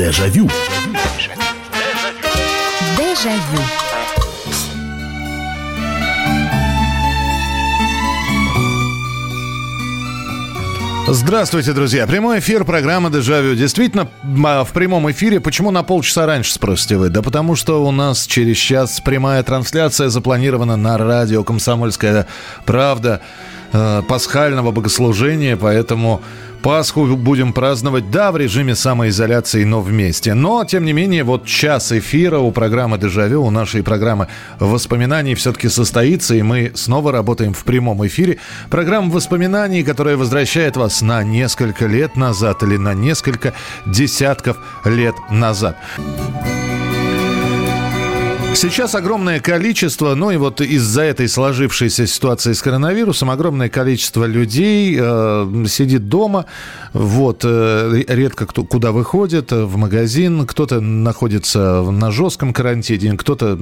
Дежавю. 0.00 0.48
Дежавю. 2.96 3.60
Здравствуйте, 11.06 11.74
друзья. 11.74 12.06
Прямой 12.06 12.38
эфир 12.38 12.64
программы 12.64 13.10
«Дежавю». 13.10 13.54
Действительно, 13.54 14.08
а, 14.42 14.64
в 14.64 14.70
прямом 14.70 15.10
эфире. 15.10 15.38
Почему 15.38 15.70
на 15.70 15.82
полчаса 15.82 16.24
раньше, 16.24 16.54
спросите 16.54 16.96
вы? 16.96 17.10
Да 17.10 17.20
потому 17.20 17.54
что 17.54 17.84
у 17.84 17.90
нас 17.90 18.26
через 18.26 18.56
час 18.56 19.02
прямая 19.04 19.42
трансляция 19.42 20.08
запланирована 20.08 20.76
на 20.76 20.96
радио 20.96 21.44
«Комсомольская 21.44 22.26
правда» 22.64 23.20
э, 23.72 24.02
пасхального 24.08 24.70
богослужения, 24.70 25.58
поэтому 25.58 26.22
Пасху 26.62 27.06
будем 27.16 27.52
праздновать, 27.52 28.10
да, 28.10 28.32
в 28.32 28.36
режиме 28.36 28.74
самоизоляции, 28.74 29.64
но 29.64 29.80
вместе. 29.80 30.34
Но, 30.34 30.64
тем 30.64 30.84
не 30.84 30.92
менее, 30.92 31.24
вот 31.24 31.46
час 31.46 31.90
эфира 31.90 32.38
у 32.38 32.52
программы 32.52 32.98
«Дежавю», 32.98 33.42
у 33.42 33.50
нашей 33.50 33.82
программы 33.82 34.28
воспоминаний 34.58 35.34
все-таки 35.34 35.68
состоится, 35.68 36.34
и 36.34 36.42
мы 36.42 36.72
снова 36.74 37.12
работаем 37.12 37.54
в 37.54 37.64
прямом 37.64 38.06
эфире. 38.06 38.38
Программа 38.68 39.10
воспоминаний, 39.10 39.82
которая 39.82 40.16
возвращает 40.16 40.76
вас 40.76 41.00
на 41.00 41.22
несколько 41.22 41.86
лет 41.86 42.16
назад 42.16 42.62
или 42.62 42.76
на 42.76 42.92
несколько 42.92 43.54
десятков 43.86 44.58
лет 44.84 45.14
назад. 45.30 45.76
Сейчас 48.52 48.94
огромное 48.94 49.38
количество, 49.40 50.14
ну 50.14 50.32
и 50.32 50.36
вот 50.36 50.60
из-за 50.60 51.02
этой 51.02 51.28
сложившейся 51.28 52.06
ситуации 52.06 52.52
с 52.52 52.60
коронавирусом, 52.60 53.30
огромное 53.30 53.68
количество 53.68 54.24
людей 54.24 54.98
э, 55.00 55.64
сидит 55.68 56.08
дома, 56.08 56.46
вот, 56.92 57.42
э, 57.44 58.02
редко 58.08 58.46
кто, 58.46 58.64
куда 58.64 58.90
выходит, 58.90 59.52
в 59.52 59.76
магазин, 59.76 60.46
кто-то 60.46 60.80
находится 60.80 61.80
на 61.82 62.10
жестком 62.10 62.52
карантине, 62.52 63.16
кто-то 63.16 63.56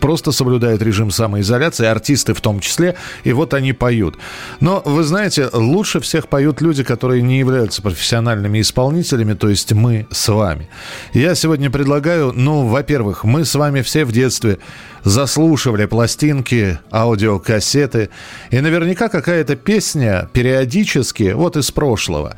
просто 0.00 0.32
соблюдает 0.32 0.82
режим 0.82 1.10
самоизоляции, 1.12 1.86
артисты 1.86 2.34
в 2.34 2.40
том 2.40 2.60
числе, 2.60 2.96
и 3.24 3.32
вот 3.32 3.54
они 3.54 3.72
поют. 3.72 4.18
Но, 4.60 4.82
вы 4.84 5.04
знаете, 5.04 5.48
лучше 5.52 6.00
всех 6.00 6.28
поют 6.28 6.60
люди, 6.60 6.82
которые 6.82 7.22
не 7.22 7.38
являются 7.38 7.80
профессиональными 7.80 8.60
исполнителями, 8.60 9.34
то 9.34 9.48
есть 9.48 9.72
мы 9.72 10.08
с 10.10 10.28
вами. 10.28 10.68
Я 11.14 11.36
сегодня 11.36 11.70
предлагаю, 11.70 12.32
ну, 12.34 12.66
во-первых, 12.66 13.24
мы 13.24 13.44
с 13.44 13.54
вами 13.54 13.82
все 13.82 14.04
в 14.04 14.12
детстве 14.12 14.31
детстве 14.32 14.58
заслушивали 15.04 15.86
пластинки, 15.86 16.78
аудиокассеты, 16.92 18.10
и 18.50 18.60
наверняка 18.60 19.08
какая-то 19.08 19.56
песня 19.56 20.28
периодически, 20.32 21.32
вот 21.32 21.56
из 21.56 21.70
прошлого, 21.70 22.36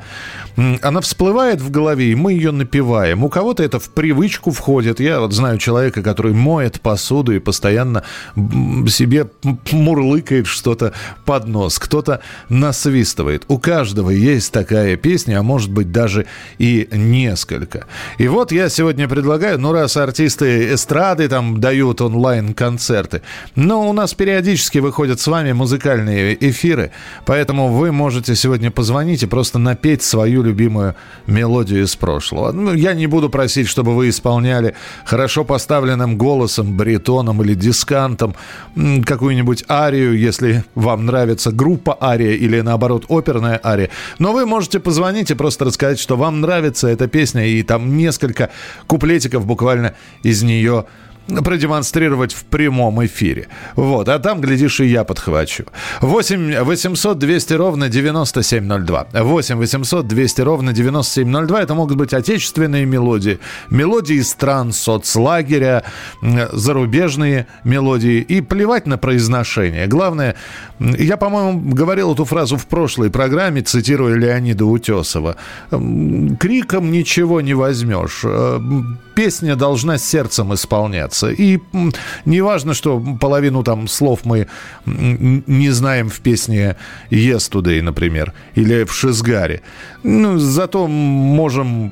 она 0.81 1.01
всплывает 1.01 1.61
в 1.61 1.69
голове, 1.69 2.11
и 2.11 2.15
мы 2.15 2.33
ее 2.33 2.51
напеваем. 2.51 3.23
У 3.23 3.29
кого-то 3.29 3.63
это 3.63 3.79
в 3.79 3.89
привычку 3.89 4.51
входит. 4.51 4.99
Я 4.99 5.19
вот 5.19 5.33
знаю 5.33 5.57
человека, 5.57 6.01
который 6.01 6.33
моет 6.33 6.79
посуду 6.79 7.33
и 7.33 7.39
постоянно 7.39 8.03
себе 8.87 9.27
мурлыкает 9.71 10.47
что-то 10.47 10.93
под 11.25 11.47
нос. 11.47 11.77
Кто-то 11.77 12.21
насвистывает. 12.47 13.43
У 13.47 13.59
каждого 13.59 14.09
есть 14.09 14.53
такая 14.53 14.95
песня, 14.95 15.39
а 15.39 15.43
может 15.43 15.71
быть 15.71 15.91
даже 15.91 16.25
и 16.57 16.87
несколько. 16.91 17.85
И 18.17 18.27
вот 18.27 18.51
я 18.51 18.69
сегодня 18.69 19.07
предлагаю, 19.07 19.59
ну 19.59 19.73
раз 19.73 19.97
артисты 19.97 20.73
эстрады 20.73 21.27
там 21.27 21.59
дают 21.59 21.99
онлайн-концерты, 22.55 23.21
но 23.55 23.89
у 23.89 23.93
нас 23.93 24.13
периодически 24.13 24.79
выходят 24.79 25.19
с 25.19 25.27
вами 25.27 25.51
музыкальные 25.51 26.37
эфиры, 26.49 26.91
поэтому 27.25 27.69
вы 27.73 27.91
можете 27.91 28.35
сегодня 28.35 28.71
позвонить 28.71 29.23
и 29.23 29.27
просто 29.27 29.59
напеть 29.59 30.03
свою 30.03 30.43
любимую 30.43 30.95
мелодию 31.27 31.83
из 31.83 31.95
прошлого. 31.95 32.51
Ну, 32.51 32.73
я 32.73 32.93
не 32.93 33.07
буду 33.07 33.29
просить, 33.29 33.67
чтобы 33.67 33.95
вы 33.95 34.09
исполняли 34.09 34.73
хорошо 35.05 35.43
поставленным 35.43 36.17
голосом, 36.17 36.77
баритоном 36.77 37.41
или 37.41 37.53
дискантом 37.53 38.35
какую-нибудь 39.05 39.65
арию, 39.69 40.17
если 40.17 40.63
вам 40.75 41.05
нравится 41.05 41.51
группа 41.51 41.97
ария 42.01 42.33
или 42.33 42.61
наоборот 42.61 43.05
оперная 43.09 43.59
ария. 43.63 43.89
Но 44.19 44.33
вы 44.33 44.45
можете 44.45 44.79
позвонить 44.79 45.31
и 45.31 45.35
просто 45.35 45.65
рассказать, 45.65 45.99
что 45.99 46.17
вам 46.17 46.41
нравится 46.41 46.87
эта 46.87 47.07
песня, 47.07 47.45
и 47.45 47.63
там 47.63 47.97
несколько 47.97 48.49
куплетиков 48.87 49.45
буквально 49.45 49.93
из 50.23 50.43
нее 50.43 50.85
продемонстрировать 51.27 52.33
в 52.33 52.45
прямом 52.45 53.05
эфире. 53.05 53.47
Вот, 53.75 54.09
а 54.09 54.19
там, 54.19 54.41
глядишь, 54.41 54.79
и 54.79 54.85
я 54.85 55.03
подхвачу. 55.03 55.65
8 56.01 56.63
800 56.63 57.17
200 57.17 57.53
ровно 57.53 57.89
9702. 57.89 59.07
8 59.13 59.57
800 59.57 60.07
200 60.07 60.41
ровно 60.41 60.73
9702. 60.73 61.61
Это 61.61 61.73
могут 61.73 61.97
быть 61.97 62.13
отечественные 62.13 62.85
мелодии, 62.85 63.39
мелодии 63.69 64.21
стран 64.21 64.71
соцлагеря, 64.71 65.83
зарубежные 66.21 67.47
мелодии. 67.63 68.21
И 68.21 68.41
плевать 68.41 68.85
на 68.85 68.97
произношение. 68.97 69.87
Главное, 69.87 70.35
я, 70.79 71.17
по-моему, 71.17 71.73
говорил 71.73 72.13
эту 72.13 72.25
фразу 72.25 72.57
в 72.57 72.65
прошлой 72.67 73.09
программе, 73.09 73.61
цитируя 73.61 74.15
Леонида 74.15 74.65
Утесова. 74.65 75.37
Криком 75.69 76.91
ничего 76.91 77.41
не 77.41 77.53
возьмешь. 77.53 78.21
Э, 78.23 78.59
песня 79.15 79.55
должна 79.55 79.97
сердцем 79.97 80.53
исполняться. 80.53 81.14
И 81.23 81.59
не 82.25 82.41
важно, 82.41 82.73
что 82.73 83.17
половину 83.19 83.63
там 83.63 83.87
слов 83.87 84.25
мы 84.25 84.47
не 84.85 85.71
знаем 85.71 86.09
в 86.09 86.19
песне 86.19 86.75
«Yesterday», 87.11 87.81
например, 87.81 88.33
или 88.57 88.83
в 88.83 88.93
«Шизгаре». 88.93 89.61
Ну, 90.03 90.37
зато 90.37 90.87
можем 90.87 91.91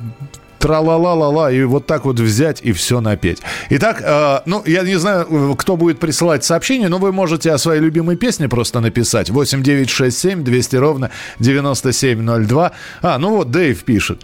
тра-ла-ла-ла-ла, 0.63 1.51
и 1.51 1.61
вот 1.63 1.85
так 1.85 2.05
вот 2.05 2.21
взять 2.21 2.61
и 2.61 2.71
все 2.71 3.01
напеть. 3.01 3.39
Итак, 3.69 4.01
э, 4.01 4.39
ну, 4.45 4.63
я 4.65 4.83
не 4.83 4.97
знаю, 4.97 5.55
кто 5.57 5.75
будет 5.75 5.99
присылать 5.99 6.45
сообщение, 6.45 6.87
но 6.87 6.99
вы 6.99 7.11
можете 7.11 7.51
о 7.51 7.57
своей 7.57 7.81
любимой 7.81 8.15
песне 8.15 8.47
просто 8.47 8.79
написать. 8.79 9.29
8967 9.29 10.41
200 10.41 10.75
ровно 10.77 11.11
9702. 11.39 12.71
А, 13.01 13.17
ну 13.17 13.35
вот, 13.35 13.51
Дэйв 13.51 13.83
пишет. 13.83 14.21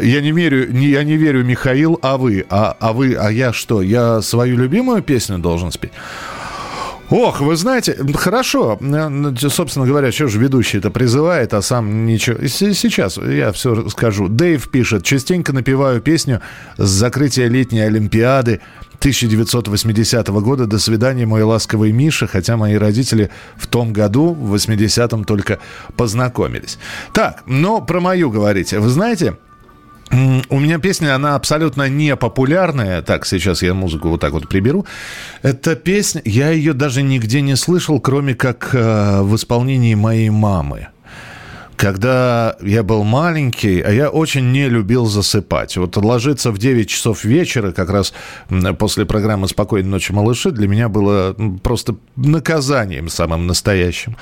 Я 0.00 0.22
не 0.22 0.32
верю, 0.32 0.72
не, 0.72 0.86
я 0.86 1.04
не 1.04 1.18
верю, 1.18 1.44
Михаил, 1.44 1.98
а 2.00 2.16
вы? 2.16 2.46
А, 2.48 2.74
а 2.80 2.94
вы, 2.94 3.14
а 3.14 3.30
я 3.30 3.52
что? 3.52 3.82
Я 3.82 4.22
свою 4.22 4.56
любимую 4.56 5.02
песню 5.02 5.38
должен 5.38 5.72
спеть? 5.72 5.92
Ох, 7.12 7.42
вы 7.42 7.56
знаете, 7.56 7.94
хорошо. 8.14 8.78
Собственно 9.50 9.86
говоря, 9.86 10.10
что 10.10 10.28
же 10.28 10.38
ведущий 10.38 10.78
это 10.78 10.90
призывает, 10.90 11.52
а 11.52 11.60
сам 11.60 12.06
ничего. 12.06 12.46
Сейчас 12.46 13.18
я 13.18 13.52
все 13.52 13.86
скажу. 13.90 14.28
Дэйв 14.28 14.66
пишет, 14.70 15.04
частенько 15.04 15.52
напеваю 15.52 16.00
песню 16.00 16.40
с 16.78 16.88
закрытия 16.88 17.48
летней 17.48 17.80
Олимпиады 17.80 18.62
1980 19.00 20.28
года 20.28 20.66
«До 20.66 20.78
свидания, 20.78 21.26
мой 21.26 21.42
ласковый 21.42 21.92
Миша», 21.92 22.26
хотя 22.26 22.56
мои 22.56 22.76
родители 22.76 23.30
в 23.56 23.66
том 23.66 23.92
году, 23.92 24.32
в 24.32 24.54
80-м, 24.54 25.24
только 25.24 25.58
познакомились. 25.96 26.78
Так, 27.12 27.42
но 27.44 27.82
про 27.82 28.00
мою 28.00 28.30
говорите. 28.30 28.78
Вы 28.78 28.88
знаете, 28.88 29.36
у 30.12 30.58
меня 30.58 30.78
песня, 30.78 31.14
она 31.14 31.34
абсолютно 31.34 31.88
не 31.88 32.16
популярная. 32.16 33.02
Так, 33.02 33.26
сейчас 33.26 33.62
я 33.62 33.72
музыку 33.72 34.08
вот 34.08 34.20
так 34.20 34.32
вот 34.32 34.48
приберу. 34.48 34.86
Эта 35.42 35.74
песня, 35.74 36.20
я 36.24 36.50
ее 36.50 36.74
даже 36.74 37.02
нигде 37.02 37.40
не 37.40 37.56
слышал, 37.56 37.98
кроме 38.00 38.34
как 38.34 38.74
э, 38.74 39.22
в 39.22 39.34
исполнении 39.36 39.94
моей 39.94 40.30
мамы 40.30 40.88
когда 41.76 42.56
я 42.62 42.82
был 42.82 43.04
маленький, 43.04 43.80
а 43.80 43.90
я 43.90 44.10
очень 44.10 44.52
не 44.52 44.68
любил 44.68 45.06
засыпать. 45.06 45.76
Вот 45.76 45.96
ложиться 45.96 46.50
в 46.50 46.58
9 46.58 46.88
часов 46.88 47.24
вечера, 47.24 47.72
как 47.72 47.90
раз 47.90 48.12
после 48.78 49.04
программы 49.04 49.48
«Спокойной 49.48 49.88
ночи, 49.88 50.12
малыши», 50.12 50.50
для 50.50 50.68
меня 50.68 50.88
было 50.88 51.34
просто 51.62 51.96
наказанием 52.16 53.08
самым 53.08 53.46
настоящим. 53.46 54.16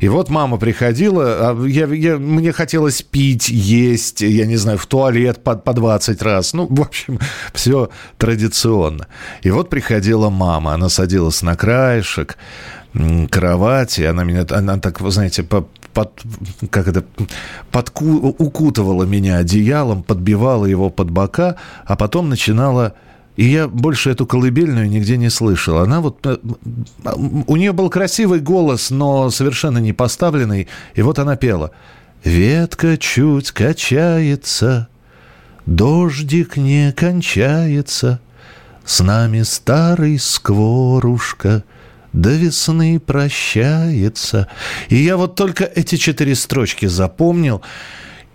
И 0.00 0.08
вот 0.08 0.28
мама 0.28 0.58
приходила, 0.58 1.50
а 1.50 1.66
я, 1.66 1.86
я, 1.86 2.18
мне 2.18 2.52
хотелось 2.52 3.02
пить, 3.02 3.48
есть, 3.48 4.20
я 4.20 4.46
не 4.46 4.56
знаю, 4.56 4.78
в 4.78 4.86
туалет 4.86 5.42
по, 5.42 5.56
по 5.56 5.72
20 5.72 6.22
раз. 6.22 6.52
Ну, 6.52 6.66
в 6.68 6.80
общем, 6.80 7.18
все 7.54 7.90
традиционно. 8.16 9.06
И 9.42 9.50
вот 9.50 9.70
приходила 9.70 10.30
мама, 10.30 10.74
она 10.74 10.88
садилась 10.88 11.42
на 11.42 11.56
краешек, 11.56 12.36
кровати, 13.30 14.02
она 14.02 14.24
меня, 14.24 14.46
она 14.50 14.78
так, 14.78 15.00
вы 15.00 15.10
знаете, 15.10 15.42
по, 15.42 15.68
под, 15.92 16.22
как 16.70 16.88
это, 16.88 17.04
подку, 17.70 18.04
укутывала 18.38 19.04
меня 19.04 19.38
одеялом, 19.38 20.02
подбивала 20.02 20.66
его 20.66 20.90
под 20.90 21.10
бока, 21.10 21.56
а 21.84 21.96
потом 21.96 22.28
начинала... 22.28 22.94
И 23.36 23.44
я 23.44 23.68
больше 23.68 24.10
эту 24.10 24.26
колыбельную 24.26 24.90
нигде 24.90 25.16
не 25.16 25.30
слышал. 25.30 25.78
Она 25.78 26.00
вот... 26.00 26.26
Э, 26.26 26.38
у 27.46 27.56
нее 27.56 27.72
был 27.72 27.88
красивый 27.88 28.40
голос, 28.40 28.90
но 28.90 29.30
совершенно 29.30 29.78
не 29.78 29.92
поставленный. 29.92 30.66
И 30.94 31.02
вот 31.02 31.20
она 31.20 31.36
пела. 31.36 31.70
«Ветка 32.24 32.96
чуть 32.96 33.52
качается, 33.52 34.88
дождик 35.66 36.56
не 36.56 36.92
кончается, 36.92 38.18
с 38.84 39.00
нами 39.00 39.42
старый 39.42 40.18
скворушка— 40.18 41.62
до 42.18 42.30
весны 42.30 43.00
прощается. 43.00 44.48
И 44.88 44.96
я 44.96 45.16
вот 45.16 45.36
только 45.36 45.64
эти 45.64 45.96
четыре 45.96 46.34
строчки 46.34 46.86
запомнил. 46.86 47.62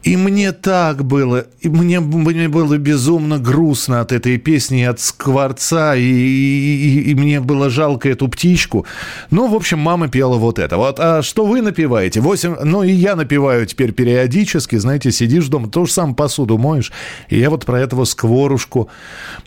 И 0.04 0.18
мне 0.18 0.52
так 0.52 1.06
было, 1.06 1.46
и 1.62 1.70
мне, 1.70 2.02
мне 2.02 2.50
было 2.50 2.78
безумно 2.78 3.40
грустно 3.40 4.02
от 4.02 4.12
этой 4.12 4.38
песни, 4.38 4.84
от 4.84 5.00
скворца, 5.00 5.96
и, 5.96 6.02
и, 6.02 7.12
и 7.12 7.16
мне 7.16 7.40
было 7.40 7.70
жалко 7.70 8.10
эту 8.10 8.28
птичку. 8.28 8.86
Ну, 9.32 9.48
в 9.48 9.56
общем, 9.56 9.80
мама 9.80 10.10
пела 10.10 10.36
вот 10.36 10.60
это. 10.60 10.76
Вот, 10.76 11.00
а 11.00 11.22
что 11.22 11.46
вы 11.46 11.62
напеваете? 11.62 12.20
Восемь, 12.20 12.54
ну, 12.66 12.84
и 12.84 12.92
я 12.92 13.16
напеваю 13.16 13.66
теперь 13.66 13.94
периодически, 13.94 14.76
знаете, 14.76 15.10
сидишь 15.14 15.48
дома, 15.48 15.70
то 15.70 15.86
же 15.86 15.94
самое 15.94 16.16
посуду 16.16 16.58
моешь, 16.58 16.92
и 17.30 17.40
я 17.40 17.50
вот 17.50 17.66
про 17.66 17.80
этого 17.80 18.04
скворушку 18.04 18.90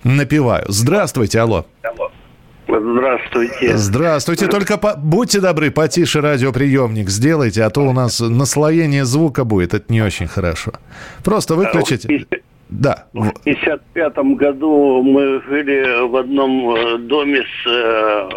напеваю. 0.05 0.65
Здравствуйте, 0.69 1.41
алло. 1.41 1.67
Алло. 1.83 2.11
Здравствуйте. 2.69 3.77
Здравствуйте. 3.77 4.47
Только 4.49 4.77
по... 4.77 4.95
будьте 4.97 5.41
добры, 5.41 5.71
потише 5.71 6.21
радиоприемник 6.21 7.09
сделайте, 7.09 7.63
а 7.63 7.71
то 7.71 7.83
у 7.83 7.93
нас 7.93 8.21
наслоение 8.21 9.05
звука 9.05 9.45
будет. 9.45 9.75
Это 9.75 9.93
не 9.93 10.03
очень 10.03 10.27
хорошо. 10.27 10.73
Просто 11.25 11.55
выключите. 11.55 12.27
Да. 12.69 13.07
В 13.13 13.29
1955 13.29 14.17
году 14.37 15.03
мы 15.03 15.41
жили 15.49 16.09
в 16.09 16.17
одном 16.17 16.75
э, 16.75 16.99
доме 16.99 17.43
с 17.43 17.67
э, 17.69 18.29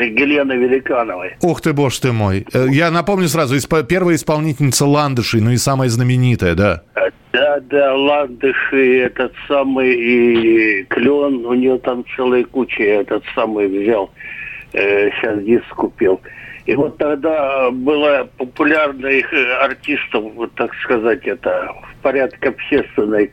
Еленой 0.00 0.56
Великановой. 0.56 1.36
Ух 1.42 1.60
ты, 1.60 1.72
боже 1.72 2.00
ты 2.00 2.12
мой. 2.12 2.44
Э, 2.52 2.66
я 2.68 2.90
напомню 2.90 3.28
сразу, 3.28 3.54
первая 3.86 4.16
исполнительница 4.16 4.84
Ландышей, 4.86 5.40
ну 5.40 5.50
и 5.50 5.58
самая 5.58 5.88
знаменитая, 5.90 6.54
да. 6.56 6.82
Да, 7.32 7.60
да, 7.60 7.94
ландыши, 7.94 9.00
этот 9.00 9.32
самый 9.48 9.94
и 9.94 10.84
клен, 10.84 11.46
у 11.46 11.54
нее 11.54 11.78
там 11.78 12.04
целая 12.14 12.44
куча, 12.44 12.82
этот 12.82 13.24
самый 13.34 13.68
взял, 13.68 14.10
э, 14.74 15.10
сейчас 15.10 15.42
диск 15.42 15.74
купил. 15.74 16.20
И 16.66 16.74
вот 16.74 16.98
тогда 16.98 17.70
было 17.70 18.28
популярно 18.36 19.06
их 19.06 19.32
э, 19.32 19.54
артистов, 19.54 20.32
вот 20.34 20.52
так 20.54 20.74
сказать, 20.74 21.26
это 21.26 21.74
в 21.82 22.02
порядке 22.02 22.50
общественной, 22.50 23.32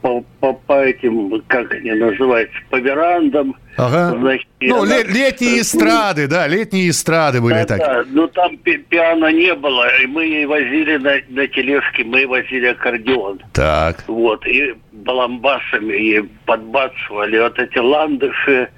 по, 0.00 0.24
по, 0.40 0.54
по 0.54 0.82
этим, 0.82 1.42
как 1.46 1.74
они 1.74 1.92
называются, 1.92 2.56
по 2.70 2.76
верандам. 2.76 3.54
Ага. 3.80 4.18
Значит, 4.18 4.48
ну, 4.60 4.82
она... 4.82 5.02
летние 5.02 5.60
эстрады, 5.60 6.26
да, 6.26 6.46
летние 6.46 6.90
эстрады 6.90 7.40
были 7.40 7.54
да, 7.54 7.64
так. 7.64 7.78
Да, 7.78 8.04
но 8.10 8.26
там 8.26 8.56
пи 8.58 8.76
пиано 8.76 9.32
не 9.32 9.54
было, 9.54 9.86
и 10.02 10.06
мы 10.06 10.24
ей 10.24 10.46
возили 10.46 10.96
на, 10.98 11.14
на 11.28 11.46
тележке, 11.48 12.04
мы 12.04 12.26
возили 12.26 12.66
аккордеон. 12.66 13.40
Так. 13.52 14.04
Вот, 14.06 14.46
и 14.46 14.74
баламбасами 14.92 15.94
и 15.94 16.20
подбацывали 16.44 17.38
вот 17.38 17.58
эти 17.58 17.78
ландыши, 17.78 18.68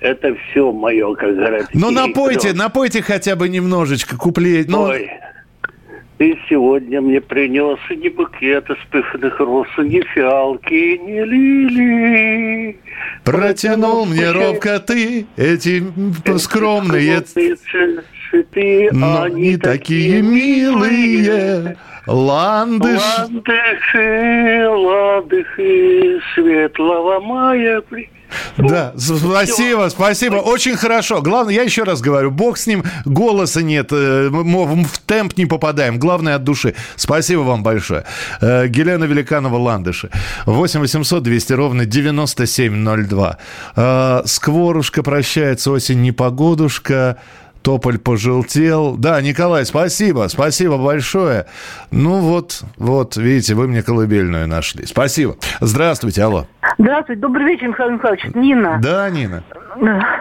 это 0.00 0.34
все 0.34 0.72
мое, 0.72 1.14
как 1.14 1.34
говорят. 1.34 1.68
Ну, 1.72 1.90
напойте, 1.90 2.52
напойте 2.52 3.02
хотя 3.02 3.36
бы 3.36 3.48
немножечко, 3.48 4.16
куплет. 4.16 4.68
Ну... 4.68 4.82
Ой. 4.82 5.10
Ты 6.20 6.38
сегодня 6.50 7.00
мне 7.00 7.18
принес 7.18 7.78
и 7.88 7.96
не 7.96 8.10
букет 8.10 8.68
из 8.68 8.76
пышных 8.90 9.40
роз, 9.40 9.66
и 9.78 9.80
не 9.84 10.02
фиалки, 10.02 10.74
и 10.74 10.98
не 10.98 11.24
лилии. 11.24 12.78
Протянул 13.24 14.04
мне 14.04 14.30
робко 14.30 14.80
ты 14.80 15.24
эти 15.38 15.82
скромные 16.36 17.22
цветы, 17.22 18.90
но 18.92 19.22
они 19.22 19.56
такие 19.56 20.20
милые. 20.20 21.78
Ландыш. 22.06 23.00
Ландыши, 23.00 24.68
ландыши, 24.68 26.20
светлого 26.34 27.20
мая. 27.20 27.82
Да, 28.56 28.92
спасибо, 28.96 29.88
спасибо. 29.90 30.36
Очень 30.36 30.76
хорошо. 30.76 31.22
Главное, 31.22 31.54
я 31.54 31.62
еще 31.62 31.84
раз 31.84 32.00
говорю, 32.00 32.30
бог 32.30 32.58
с 32.58 32.66
ним, 32.66 32.84
голоса 33.04 33.62
нет, 33.62 33.92
э, 33.92 34.28
в 34.30 34.98
темп 35.06 35.36
не 35.36 35.46
попадаем. 35.46 35.98
Главное 35.98 36.36
от 36.36 36.44
души. 36.44 36.74
Спасибо 36.96 37.40
вам 37.40 37.62
большое. 37.62 38.04
Э, 38.40 38.66
Гелена 38.68 39.04
Великанова, 39.04 39.56
Ландыши. 39.56 40.10
8 40.46 40.80
800 40.80 41.22
200 41.22 41.52
ровно 41.52 41.84
9702. 41.84 43.38
Э, 43.76 44.22
Скворушка 44.24 45.02
прощается, 45.02 45.70
осень 45.70 46.02
непогодушка. 46.02 47.18
Тополь 47.62 47.98
пожелтел. 47.98 48.96
Да, 48.96 49.20
Николай, 49.20 49.64
спасибо, 49.66 50.28
спасибо 50.28 50.78
большое. 50.78 51.46
Ну 51.90 52.20
вот, 52.20 52.62
вот, 52.76 53.16
видите, 53.16 53.54
вы 53.54 53.68
мне 53.68 53.82
колыбельную 53.82 54.48
нашли. 54.48 54.86
Спасибо. 54.86 55.36
Здравствуйте, 55.60 56.22
алло. 56.22 56.46
Здравствуйте, 56.78 57.20
добрый 57.20 57.46
вечер, 57.46 57.68
Михаил 57.68 57.90
Михайлович. 57.90 58.24
Нина. 58.34 58.78
Да, 58.82 59.10
Нина. 59.10 59.44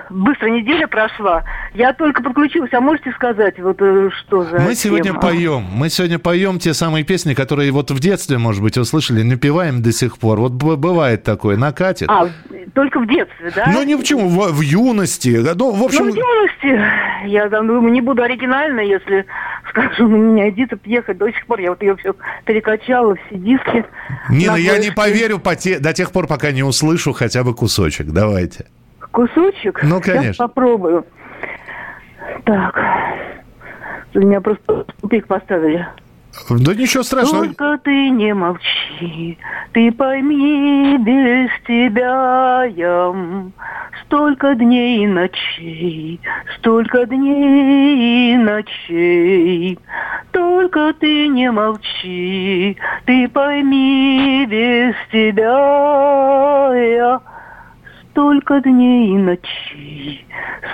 Быстро 0.09 0.47
неделя 0.49 0.87
прошла. 0.87 1.43
Я 1.73 1.93
только 1.93 2.21
подключилась. 2.21 2.73
А 2.73 2.81
можете 2.81 3.11
сказать, 3.11 3.59
вот 3.59 3.77
э, 3.79 4.09
что 4.19 4.43
за 4.43 4.59
Мы 4.59 4.75
сегодня 4.75 5.13
поем. 5.13 5.65
Мы 5.71 5.89
сегодня 5.89 6.19
поем 6.19 6.59
те 6.59 6.73
самые 6.73 7.03
песни, 7.03 7.33
которые 7.33 7.71
вот 7.71 7.91
в 7.91 7.99
детстве, 7.99 8.37
может 8.37 8.61
быть, 8.61 8.77
услышали, 8.77 9.23
напеваем 9.23 9.81
до 9.81 9.91
сих 9.91 10.17
пор. 10.17 10.39
Вот 10.39 10.51
бывает 10.53 11.23
такое, 11.23 11.57
накатит. 11.57 12.09
А, 12.09 12.29
только 12.73 12.99
в 12.99 13.07
детстве, 13.07 13.51
да? 13.55 13.71
Ну, 13.73 13.83
ни 13.83 13.95
в 13.95 14.03
чем, 14.03 14.27
в, 14.27 14.51
в 14.51 14.61
юности. 14.61 15.39
Ну, 15.55 15.71
в 15.71 15.83
общем... 15.83 16.05
Ну, 16.05 16.11
в 16.11 16.15
юности. 16.15 16.81
Я 17.25 17.49
там, 17.49 17.67
думаю, 17.67 17.91
не 17.91 18.01
буду 18.01 18.23
оригинально, 18.23 18.81
если 18.81 19.25
скажу, 19.69 20.07
на 20.07 20.15
меня 20.15 20.49
Эдита 20.49 20.77
ехать 20.85 21.17
до 21.17 21.31
сих 21.31 21.45
пор. 21.45 21.59
Я 21.59 21.71
вот 21.71 21.81
ее 21.81 21.95
все 21.97 22.15
перекачала, 22.45 23.15
все 23.15 23.35
диски. 23.35 23.85
Нина, 24.29 24.55
я 24.55 24.77
не 24.77 24.91
поверю 24.91 25.39
по 25.39 25.55
те, 25.55 25.79
до 25.79 25.93
тех 25.93 26.11
пор, 26.11 26.27
пока 26.27 26.51
не 26.51 26.63
услышу 26.63 27.13
хотя 27.13 27.43
бы 27.43 27.53
кусочек. 27.53 28.07
Давайте. 28.07 28.65
Кусочек? 29.11 29.81
Ну, 29.83 30.01
конечно. 30.01 30.23
Сейчас 30.23 30.37
попробую. 30.37 31.05
Так. 32.45 32.79
Меня 34.13 34.41
просто 34.41 34.85
тупик 35.01 35.27
поставили. 35.27 35.87
Да 36.49 36.73
ничего 36.73 37.03
страшного. 37.03 37.45
Только 37.45 37.77
ты 37.83 38.09
не 38.09 38.33
молчи, 38.33 39.37
ты 39.73 39.91
пойми, 39.91 40.97
без 40.99 41.49
тебя 41.67 42.63
я 42.65 43.13
столько 44.05 44.55
дней 44.55 45.03
и 45.03 45.07
ночей, 45.07 46.19
столько 46.57 47.05
дней 47.05 48.33
и 48.33 48.37
ночей. 48.37 49.79
Только 50.31 50.93
ты 50.99 51.27
не 51.27 51.51
молчи, 51.51 52.77
ты 53.05 53.27
пойми, 53.27 54.45
без 54.47 54.95
тебя 55.11 56.71
я 56.73 57.19
столько 58.19 58.59
дней 58.59 59.15
и 59.15 59.17
ночей, 59.17 59.68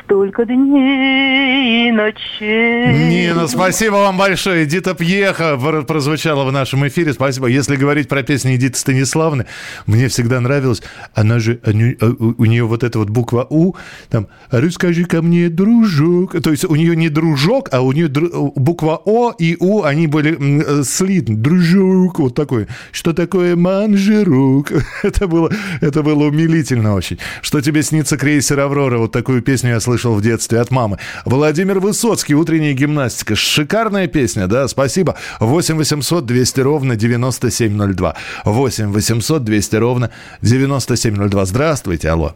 столько 0.04 0.46
дней 0.46 1.90
и 1.90 1.92
ночей. 1.92 3.10
Нина, 3.10 3.48
спасибо 3.48 3.96
вам 3.96 4.18
большое. 4.18 4.66
Эдита 4.66 4.94
Пьеха 4.94 5.58
прозвучала 5.88 6.46
в 6.46 6.52
нашем 6.52 6.88
эфире. 6.88 7.14
Спасибо. 7.14 7.48
Если 7.48 7.76
говорить 7.76 8.08
про 8.08 8.24
песни 8.24 8.56
Эдиты 8.56 8.78
Станиславны, 8.78 9.46
мне 9.86 10.08
всегда 10.08 10.40
нравилось. 10.40 10.82
Она 11.14 11.40
же, 11.40 11.60
а, 11.64 11.72
у 11.72 12.46
нее 12.46 12.66
вот 12.66 12.84
эта 12.84 13.00
вот 13.00 13.10
буква 13.10 13.48
У, 13.50 13.76
там, 14.10 14.28
расскажи 14.52 15.06
ко 15.06 15.22
мне, 15.22 15.50
дружок. 15.50 16.42
То 16.42 16.52
есть 16.52 16.66
у 16.66 16.76
нее 16.76 16.96
не 16.96 17.10
дружок, 17.10 17.70
а 17.72 17.82
у 17.82 17.92
нее 17.92 18.10
буква 18.10 19.02
О 19.06 19.34
и 19.38 19.58
У, 19.60 19.84
они 19.84 20.08
были 20.08 20.38
э, 20.40 20.84
слитны. 20.84 21.36
Дружок, 21.36 22.20
вот 22.20 22.36
такой. 22.36 22.68
Что 22.92 23.14
такое 23.14 23.56
манжерук? 23.56 24.72
Это 25.04 25.28
было, 25.28 25.52
это 25.82 26.04
было 26.04 26.26
умилительно 26.26 26.96
очень. 26.96 27.20
Что 27.42 27.62
тебе 27.62 27.84
снится 27.84 28.18
крейсер 28.18 28.60
«Аврора»? 28.60 28.95
Вот 28.98 29.12
такую 29.12 29.42
песню 29.42 29.72
я 29.72 29.80
слышал 29.80 30.14
в 30.14 30.22
детстве 30.22 30.60
от 30.60 30.72
мамы. 30.72 30.98
Владимир 31.26 31.80
Высоцкий, 31.80 32.36
«Утренняя 32.36 32.74
гимнастика». 32.74 33.36
Шикарная 33.36 34.08
песня, 34.08 34.48
да, 34.48 34.68
спасибо. 34.68 35.16
8 35.40 35.78
800 35.78 36.26
200 36.26 36.60
ровно 36.62 36.96
9702. 36.96 38.16
8 38.46 38.92
800 38.92 39.44
200 39.44 39.76
ровно 39.78 40.12
9702. 40.42 41.46
Здравствуйте, 41.46 42.10
алло. 42.10 42.36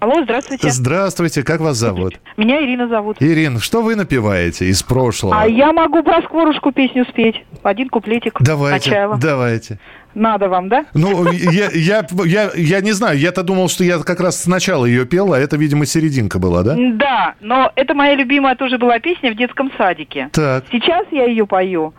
Алло, 0.00 0.22
здравствуйте. 0.22 0.70
Здравствуйте, 0.70 1.42
как 1.42 1.60
вас 1.60 1.76
зовут? 1.76 2.20
Меня 2.36 2.62
Ирина 2.62 2.86
зовут. 2.88 3.16
Ирина, 3.18 3.58
что 3.58 3.82
вы 3.82 3.96
напеваете 3.96 4.66
из 4.66 4.82
прошлого? 4.82 5.38
А 5.40 5.46
я 5.46 5.72
могу 5.72 6.04
про 6.04 6.22
скворушку 6.22 6.70
песню 6.70 7.04
спеть. 7.10 7.44
Один 7.64 7.88
куплетик. 7.88 8.34
Давайте, 8.40 8.90
Отчаева. 8.90 9.18
давайте. 9.18 9.80
Надо 10.14 10.48
вам, 10.48 10.68
да? 10.68 10.86
Ну, 10.94 11.30
я, 11.32 11.68
я, 11.72 12.06
я, 12.24 12.50
я 12.54 12.80
не 12.80 12.92
знаю, 12.92 13.18
я-то 13.18 13.42
думал, 13.42 13.68
что 13.68 13.84
я 13.84 13.98
как 13.98 14.20
раз 14.20 14.42
сначала 14.42 14.84
ее 14.84 15.04
пел, 15.04 15.32
а 15.32 15.38
это, 15.38 15.56
видимо, 15.56 15.86
серединка 15.86 16.38
была, 16.38 16.62
да? 16.62 16.76
Да, 16.76 17.34
но 17.40 17.72
это 17.76 17.94
моя 17.94 18.14
любимая 18.14 18.56
тоже 18.56 18.78
была 18.78 18.98
песня 18.98 19.32
в 19.32 19.36
детском 19.36 19.70
садике. 19.76 20.28
Так. 20.32 20.64
Сейчас 20.70 21.06
я 21.10 21.24
ее 21.24 21.46
пою 21.46 21.94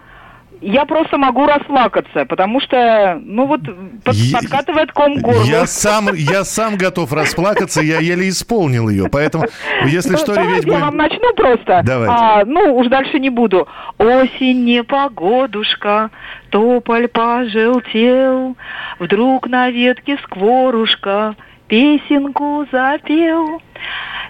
я 0.61 0.85
просто 0.85 1.17
могу 1.17 1.45
расплакаться, 1.45 2.25
потому 2.25 2.59
что, 2.59 3.19
ну 3.23 3.45
вот, 3.45 3.61
под, 4.03 4.15
я, 4.15 4.39
подкатывает 4.39 4.91
ком 4.91 5.17
горло. 5.19 5.43
Я 5.43 5.65
сам, 5.65 6.13
я 6.13 6.43
сам 6.43 6.77
готов 6.77 7.13
расплакаться, 7.13 7.81
я 7.81 7.99
еле 7.99 8.29
исполнил 8.29 8.89
ее, 8.89 9.07
поэтому, 9.09 9.45
если 9.85 10.15
что, 10.17 10.35
реветь 10.35 10.65
будем... 10.65 10.79
Я 10.79 10.85
вам 10.85 10.97
начну 10.97 11.33
просто. 11.33 11.81
Давайте. 11.85 12.15
А, 12.15 12.43
ну, 12.45 12.75
уж 12.75 12.87
дальше 12.87 13.19
не 13.19 13.29
буду. 13.29 13.67
Осень 13.97 14.65
непогодушка, 14.65 16.09
тополь 16.49 17.07
пожелтел, 17.07 18.57
вдруг 18.99 19.47
на 19.47 19.69
ветке 19.69 20.17
скворушка, 20.23 21.35
песенку 21.69 22.65
запел. 22.71 23.61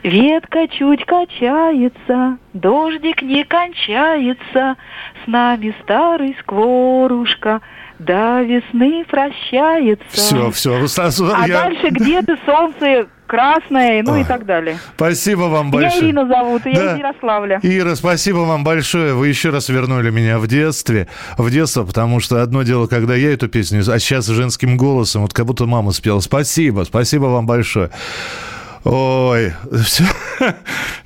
Ветка 0.03 0.67
чуть 0.67 1.03
качается, 1.05 2.38
дождик 2.53 3.22
не 3.22 3.43
кончается, 3.43 4.77
С 5.24 5.27
нами 5.27 5.74
старый 5.81 6.36
скворушка 6.39 7.62
до 8.00 8.41
весны 8.41 9.06
прощается. 9.06 10.03
Все, 10.10 10.51
все. 10.51 10.88
А 11.34 11.48
я... 11.48 11.63
дальше 11.63 11.89
где-то 11.89 12.38
солнце 12.46 13.08
красное, 13.27 14.01
ну 14.03 14.13
Ой. 14.13 14.22
и 14.22 14.24
так 14.24 14.46
далее. 14.46 14.79
Спасибо 14.96 15.44
вам 15.44 15.70
большое. 15.70 16.00
Я 16.00 16.08
Ирина 16.08 16.27
зовут, 16.27 16.65
я 16.65 16.74
да. 16.74 16.94
из 16.94 17.00
Ярославля. 17.00 17.60
Ира, 17.62 17.96
спасибо 17.96 18.39
вам 18.39 18.63
большое. 18.63 19.13
Вы 19.13 19.27
еще 19.27 19.51
раз 19.51 19.70
вернули 19.70 20.10
меня 20.10 20.39
в 20.39 20.48
детстве. 20.48 21.08
В 21.38 21.51
детство, 21.51 21.84
потому 21.84 22.20
что 22.20 22.41
одно 22.41 22.63
дело, 22.63 22.88
когда 22.88 23.15
я 23.15 23.34
эту 23.34 23.48
песню, 23.48 23.82
а 23.88 24.00
сейчас 24.00 24.25
женским 24.25 24.77
голосом, 24.77 25.22
вот 25.22 25.34
как 25.34 25.46
будто 25.46 25.65
мама 25.68 25.91
спела. 25.91 26.22
Спасибо, 26.22 26.84
спасибо 26.86 27.25
вам 27.25 27.46
большое. 27.46 27.91
Ой, 28.84 29.53
все. 29.84 30.03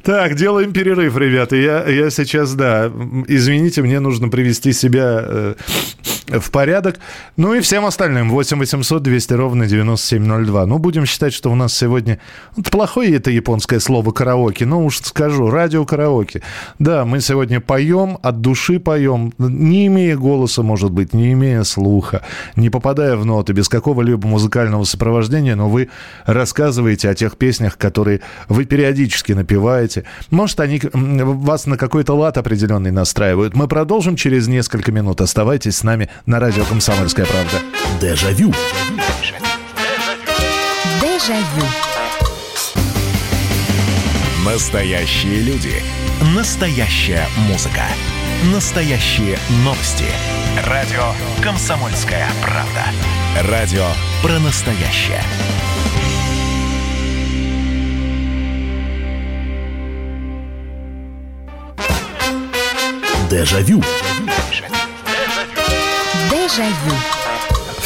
Так, 0.04 0.36
делаем 0.36 0.74
перерыв, 0.74 1.18
ребята. 1.18 1.56
Я, 1.56 1.86
я 1.86 2.10
сейчас, 2.10 2.54
да, 2.56 2.92
извините, 3.28 3.82
мне 3.82 4.02
нужно 4.02 4.28
привести 4.28 4.74
себя 4.74 5.24
э, 5.26 5.56
в 6.28 6.52
порядок. 6.52 7.00
Ну 7.38 7.54
и 7.54 7.60
всем 7.60 7.86
остальным 7.86 8.30
8 8.30 8.58
800 8.58 9.04
200 9.04 9.34
ровно 9.34 9.66
9702. 9.66 10.66
Ну, 10.66 10.78
будем 10.78 11.06
считать, 11.06 11.34
что 11.34 11.52
у 11.52 11.56
нас 11.56 11.76
сегодня... 11.76 12.20
Вот 12.56 12.70
плохое 12.70 13.16
это 13.16 13.32
японское 13.32 13.80
слово 13.80 14.12
караоке, 14.12 14.66
но 14.66 14.84
уж 14.84 15.00
скажу, 15.00 15.50
радио-караоке. 15.50 16.42
Да, 16.80 17.06
мы 17.06 17.20
сегодня 17.20 17.60
поем, 17.60 18.18
от 18.22 18.42
души 18.42 18.80
поем, 18.80 19.34
не 19.38 19.88
имея 19.88 20.18
голоса, 20.18 20.64
может 20.64 20.92
быть, 20.92 21.14
не 21.14 21.34
имея 21.34 21.64
слуха, 21.64 22.22
не 22.56 22.70
попадая 22.70 23.16
в 23.16 23.26
ноты, 23.26 23.54
без 23.54 23.68
какого-либо 23.70 24.28
музыкального 24.28 24.84
сопровождения, 24.84 25.56
но 25.56 25.70
вы 25.70 25.90
рассказываете 26.26 27.10
о 27.10 27.16
тех 27.16 27.38
песнях, 27.38 27.78
которые 27.78 28.22
вы 28.48 28.66
периодически 28.66 29.34
напеваете. 29.34 30.06
Может, 30.32 30.60
они 30.60 30.82
вас 30.94 31.66
на 31.66 31.78
какой-то 31.78 32.14
лад 32.14 32.38
определенный 32.38 32.92
настраивают. 32.92 33.56
Мы 33.56 33.68
продолжим 33.68 34.16
через 34.16 34.48
несколько 34.48 34.92
минут. 34.92 35.22
Оставайтесь 35.22 35.78
с 35.78 35.84
нами 35.84 36.10
на 36.26 36.40
радио 36.40 36.64
«Комсомольская 36.66 37.26
правда». 37.26 37.58
Дежавю. 38.00 38.54
Дежавю. 41.02 41.66
Настоящие 44.46 45.42
люди. 45.42 45.82
Настоящая 46.36 47.28
музыка. 47.50 47.84
Настоящие 48.54 49.38
новости. 49.64 50.06
Радио 50.66 51.04
«Комсомольская 51.42 52.28
правда». 52.42 53.50
Радио 53.50 53.86
про 54.22 54.40
настоящее. 54.40 55.24
Дежавю. 63.30 63.82
Дежавю. 63.82 64.23
Evangelho. 66.56 67.23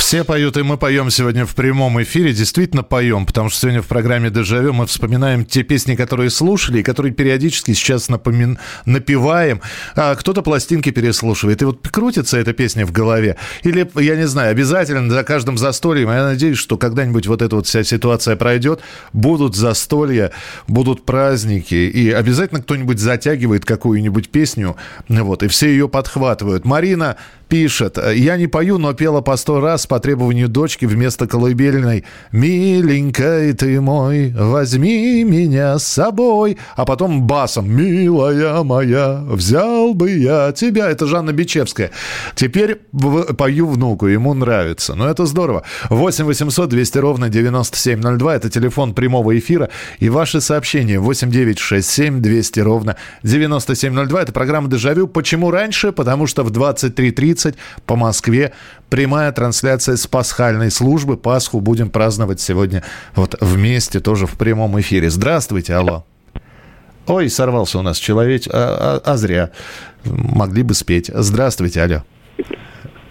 Все 0.07 0.23
поют, 0.23 0.55
и 0.55 0.61
мы 0.61 0.77
поем 0.77 1.09
сегодня 1.11 1.45
в 1.45 1.53
прямом 1.53 2.01
эфире. 2.01 2.31
Действительно 2.31 2.81
поем, 2.81 3.25
потому 3.25 3.49
что 3.49 3.59
сегодня 3.59 3.81
в 3.81 3.87
программе 3.87 4.29
«Дежавю» 4.29 4.71
мы 4.71 4.85
вспоминаем 4.85 5.43
те 5.43 5.63
песни, 5.63 5.95
которые 5.95 6.29
слушали, 6.29 6.79
и 6.79 6.81
которые 6.81 7.13
периодически 7.13 7.73
сейчас 7.73 8.07
напомин... 8.07 8.57
напеваем. 8.85 9.59
А 9.97 10.15
кто-то 10.15 10.43
пластинки 10.43 10.91
переслушивает. 10.91 11.61
И 11.61 11.65
вот 11.65 11.85
крутится 11.85 12.37
эта 12.37 12.53
песня 12.53 12.85
в 12.85 12.93
голове. 12.93 13.35
Или, 13.63 13.85
я 13.95 14.15
не 14.15 14.27
знаю, 14.27 14.51
обязательно 14.51 15.11
за 15.11 15.25
каждым 15.25 15.57
застольем. 15.57 16.09
Я 16.09 16.23
надеюсь, 16.23 16.57
что 16.57 16.77
когда-нибудь 16.77 17.27
вот 17.27 17.41
эта 17.41 17.57
вот 17.57 17.67
вся 17.67 17.83
ситуация 17.83 18.37
пройдет, 18.37 18.79
будут 19.11 19.57
застолья, 19.57 20.31
будут 20.69 21.05
праздники, 21.05 21.75
и 21.75 22.11
обязательно 22.11 22.61
кто-нибудь 22.61 22.99
затягивает 22.99 23.65
какую-нибудь 23.65 24.29
песню, 24.29 24.77
вот, 25.09 25.43
и 25.43 25.49
все 25.49 25.67
ее 25.67 25.89
подхватывают. 25.89 26.63
Марина 26.63 27.17
пишет, 27.49 27.97
я 27.97 28.37
не 28.37 28.47
пою, 28.47 28.77
но 28.77 28.93
пела 28.93 29.19
по 29.19 29.35
сто 29.35 29.59
раз 29.59 29.85
по 29.85 29.96
требованию 29.99 30.49
дочки 30.49 30.85
вместо 30.85 31.27
колыбельной 31.27 32.03
«Миленькая 32.31 33.53
ты 33.53 33.79
мой, 33.81 34.33
возьми 34.37 35.23
меня 35.23 35.79
с 35.79 35.87
собой», 35.87 36.57
а 36.75 36.85
потом 36.85 37.23
басом 37.23 37.69
«Милая 37.69 38.63
моя, 38.63 39.21
взял 39.25 39.93
бы 39.93 40.11
я 40.11 40.51
тебя». 40.51 40.89
Это 40.89 41.07
Жанна 41.07 41.31
Бичевская. 41.31 41.91
Теперь 42.35 42.75
пою 43.37 43.67
внуку, 43.67 44.07
ему 44.07 44.33
нравится. 44.33 44.95
Но 44.95 45.09
это 45.09 45.25
здорово. 45.25 45.63
8 45.89 46.25
800 46.25 46.69
200 46.69 46.97
ровно 46.97 47.29
9702, 47.29 48.35
это 48.35 48.49
телефон 48.49 48.93
прямого 48.93 49.37
эфира. 49.37 49.69
И 49.99 50.09
ваши 50.09 50.41
сообщения 50.41 50.99
8 50.99 51.31
9 51.31 51.59
6 51.59 51.89
7 51.89 52.21
200 52.21 52.59
ровно 52.59 52.97
9702. 53.23 54.21
Это 54.21 54.31
программа 54.33 54.69
«Дежавю». 54.69 55.07
Почему 55.07 55.51
раньше? 55.51 55.91
Потому 55.91 56.27
что 56.27 56.43
в 56.43 56.51
23.30 56.51 57.37
11 57.47 57.55
по 57.85 57.95
Москве. 57.95 58.53
Прямая 58.89 59.33
трансляция 59.33 59.86
с 59.95 60.07
пасхальной 60.07 60.71
службы. 60.71 61.15
Пасху 61.15 61.61
будем 61.61 61.89
праздновать 61.89 62.41
сегодня 62.41 62.83
вот 63.15 63.35
вместе, 63.39 63.99
тоже 63.99 64.27
в 64.27 64.37
прямом 64.37 64.79
эфире. 64.81 65.09
Здравствуйте, 65.09 65.73
алло. 65.75 66.03
Ой, 67.07 67.29
сорвался 67.29 67.79
у 67.79 67.81
нас 67.81 67.97
человек, 67.97 68.43
а, 68.51 69.01
а, 69.05 69.11
а 69.13 69.17
зря. 69.17 69.51
Могли 70.03 70.63
бы 70.63 70.73
спеть. 70.73 71.09
Здравствуйте, 71.13 71.81
алло. 71.81 72.03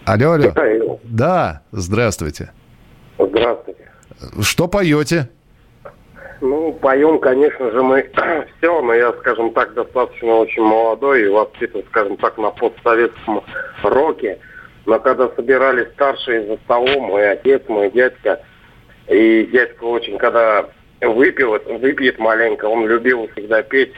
Алло, 0.04 0.32
алло. 0.32 0.48
Михаил. 0.48 1.00
Да, 1.04 1.62
здравствуйте. 1.72 2.50
Здравствуйте. 3.18 3.90
Что 4.42 4.68
поете? 4.68 5.30
Ну, 6.40 6.72
поем, 6.72 7.18
конечно 7.18 7.70
же, 7.70 7.82
мы 7.82 8.02
все, 8.58 8.82
но 8.82 8.92
я, 8.92 9.12
скажем 9.14 9.52
так, 9.52 9.72
достаточно 9.74 10.34
очень 10.34 10.62
молодой 10.62 11.24
и 11.24 11.28
воспитан, 11.28 11.82
скажем 11.88 12.16
так, 12.18 12.36
на 12.36 12.50
постсоветском 12.50 13.42
роке. 13.82 14.38
Но 14.86 15.00
когда 15.00 15.28
собирались 15.34 15.88
старшие 15.94 16.46
за 16.46 16.56
столом, 16.64 17.04
мой 17.04 17.30
отец, 17.32 17.62
мой 17.68 17.90
дядька, 17.90 18.40
и 19.08 19.48
дядька 19.52 19.84
очень, 19.84 20.16
когда 20.16 20.66
выпил, 21.00 21.58
выпьет 21.80 22.18
маленько, 22.18 22.66
он 22.66 22.86
любил 22.86 23.28
всегда 23.32 23.62
петь, 23.62 23.92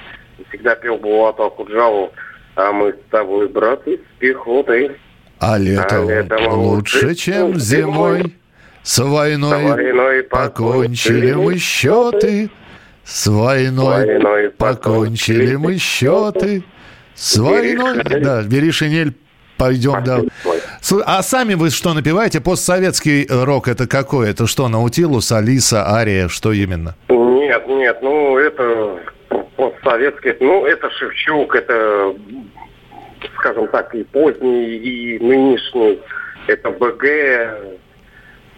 всегда 0.49 0.75
пел 0.75 0.97
Булата 0.97 1.47
Акуджаву, 1.47 2.13
а 2.57 2.73
мы 2.73 2.93
с 2.93 3.11
тобой, 3.11 3.49
браты, 3.49 3.99
с 3.99 4.19
пехотой. 4.19 4.97
А 5.41 5.59
летом, 5.59 6.09
а 6.09 6.11
летом 6.11 6.53
лучше, 6.55 7.15
чем 7.15 7.59
зимой. 7.59 8.19
зимой. 8.19 8.35
С 8.83 8.99
войной, 9.05 9.51
С 9.51 9.71
войной 9.71 10.23
покончили 10.23 11.35
мы 11.35 11.59
счеты. 11.59 12.51
С 13.05 13.27
войной, 13.27 14.07
войной 14.07 14.51
покончили 14.51 15.57
мы 15.57 15.77
счеты. 15.77 16.65
С 17.15 17.37
войной... 17.37 18.03
Да, 18.05 18.43
бери 18.43 18.71
шинель, 18.71 19.15
пойдем, 19.59 20.03
да. 20.05 20.21
А 21.05 21.23
сами 21.23 21.55
вы 21.55 21.71
что 21.71 21.93
напеваете? 21.95 22.41
Постсоветский 22.41 23.27
рок 23.29 23.69
это 23.69 23.87
какой? 23.87 24.31
Это 24.31 24.47
что, 24.47 24.69
Наутилус, 24.69 25.33
Алиса, 25.33 25.93
Ария? 25.93 26.29
Что 26.29 26.53
именно? 26.53 26.95
Нет, 27.09 27.67
нет, 27.67 27.99
ну 28.03 28.39
это 28.39 29.01
постсоветский, 29.57 30.37
ну 30.41 30.65
это 30.67 30.91
Шевчук, 30.91 31.55
это, 31.55 32.15
скажем 33.39 33.69
так, 33.69 33.95
и 33.95 34.05
поздний, 34.05 34.77
и 34.77 35.19
нынешний, 35.19 36.01
это 36.47 36.71
БГ, 36.71 37.05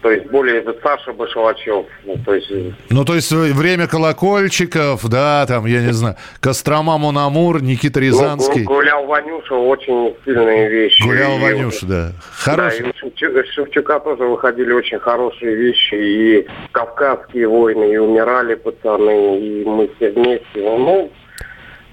то 0.01 0.11
есть 0.11 0.25
более 0.27 0.63
Саша 0.81 1.13
Башалачев. 1.13 1.85
Ну, 2.05 2.17
то 2.25 2.33
есть... 2.33 2.49
Э, 2.51 2.71
ну, 2.89 3.05
то 3.05 3.13
есть 3.13 3.31
время 3.31 3.87
колокольчиков, 3.87 5.07
да, 5.07 5.45
там, 5.47 5.65
я 5.65 5.81
не 5.81 5.93
знаю, 5.93 6.15
Кострома 6.39 6.97
Мунамур, 6.97 7.61
Никита 7.61 7.99
ну, 7.99 8.05
Рязанский. 8.07 8.63
Ну, 8.63 8.67
гулял 8.67 9.05
Ванюша, 9.05 9.53
очень 9.53 10.15
сильные 10.25 10.69
вещи. 10.69 11.03
Гулял 11.03 11.37
и, 11.37 11.41
Ванюша, 11.41 11.85
да. 11.85 12.11
Хороший. 12.31 12.83
Да, 12.83 12.89
и 12.89 12.93
Шевчука, 12.95 13.43
Шевчука 13.45 13.99
тоже 13.99 14.23
выходили 14.23 14.73
очень 14.73 14.99
хорошие 14.99 15.55
вещи, 15.55 15.95
и 15.95 16.47
Кавказские 16.71 17.47
войны, 17.47 17.93
и 17.93 17.97
умирали 17.97 18.55
пацаны, 18.55 19.39
и 19.39 19.65
мы 19.65 19.89
все 19.95 20.11
вместе. 20.11 20.45
Ну, 20.55 21.11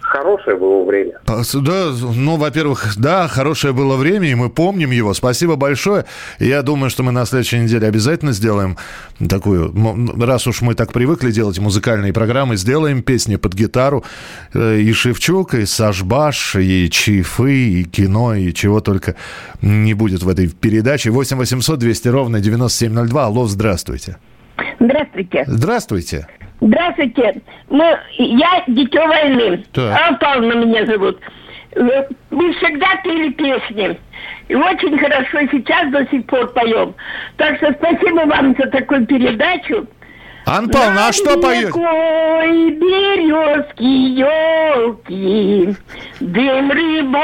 хорошее 0.09 0.57
было 0.57 0.85
время. 0.85 1.21
Да, 1.27 1.93
ну, 2.15 2.37
во-первых, 2.37 2.95
да, 2.97 3.29
хорошее 3.29 3.73
было 3.73 3.97
время, 3.97 4.29
и 4.31 4.35
мы 4.35 4.49
помним 4.49 4.91
его. 4.91 5.15
Спасибо 5.15 5.57
большое. 5.57 6.05
Я 6.39 6.63
думаю, 6.63 6.91
что 6.91 7.03
мы 7.03 7.13
на 7.13 7.27
следующей 7.27 7.59
неделе 7.59 7.87
обязательно 7.87 8.33
сделаем 8.33 8.77
такую, 9.29 9.73
раз 10.21 10.47
уж 10.47 10.63
мы 10.63 10.75
так 10.75 10.93
привыкли 10.93 11.31
делать 11.31 11.59
музыкальные 11.59 12.13
программы, 12.13 12.57
сделаем 12.57 13.03
песни 13.03 13.37
под 13.37 13.55
гитару. 13.55 14.05
Э, 14.55 14.79
и 14.79 14.93
Шевчук, 14.93 15.55
и 15.55 15.67
Сашбаш, 15.67 16.57
и 16.57 16.89
Чифы, 16.91 17.81
и 17.81 17.85
кино, 17.85 18.35
и 18.35 18.53
чего 18.55 18.81
только 18.81 19.15
не 19.63 19.95
будет 19.95 20.23
в 20.23 20.29
этой 20.29 20.49
передаче. 20.49 21.11
8 21.11 21.37
800 21.37 21.79
200 21.79 22.09
ровно 22.09 22.41
9702. 22.41 23.27
Алло, 23.27 23.47
здравствуйте. 23.47 24.17
Здравствуйте. 24.81 25.45
Здравствуйте. 25.47 26.29
Здравствуйте. 26.61 27.41
Мы, 27.69 27.99
я 28.17 28.65
дитё 28.67 29.07
войны. 29.07 29.65
Так. 29.73 30.01
Анна 30.01 30.19
Павловна 30.19 30.65
меня 30.65 30.87
зовут. 30.87 31.19
Мы 31.77 32.53
всегда 32.55 32.97
пели 33.05 33.31
песни. 33.31 33.99
И 34.49 34.55
очень 34.55 34.99
хорошо 34.99 35.41
сейчас 35.53 35.91
до 35.91 36.07
сих 36.07 36.27
пор 36.27 36.53
поем. 36.53 36.95
Так 37.37 37.57
что 37.59 37.73
спасибо 37.75 38.27
вам 38.27 38.57
за 38.59 38.69
такую 38.71 39.07
передачу. 39.07 39.87
Анна 40.51 40.69
Павловна, 40.69 41.09
а 41.09 41.13
что 41.13 41.39
поет? 41.39 41.75
березки, 42.71 43.83
елки, 44.17 45.77
дым 46.21 46.71
рыбацкого 46.71 47.21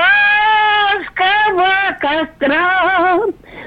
костра, 2.00 3.22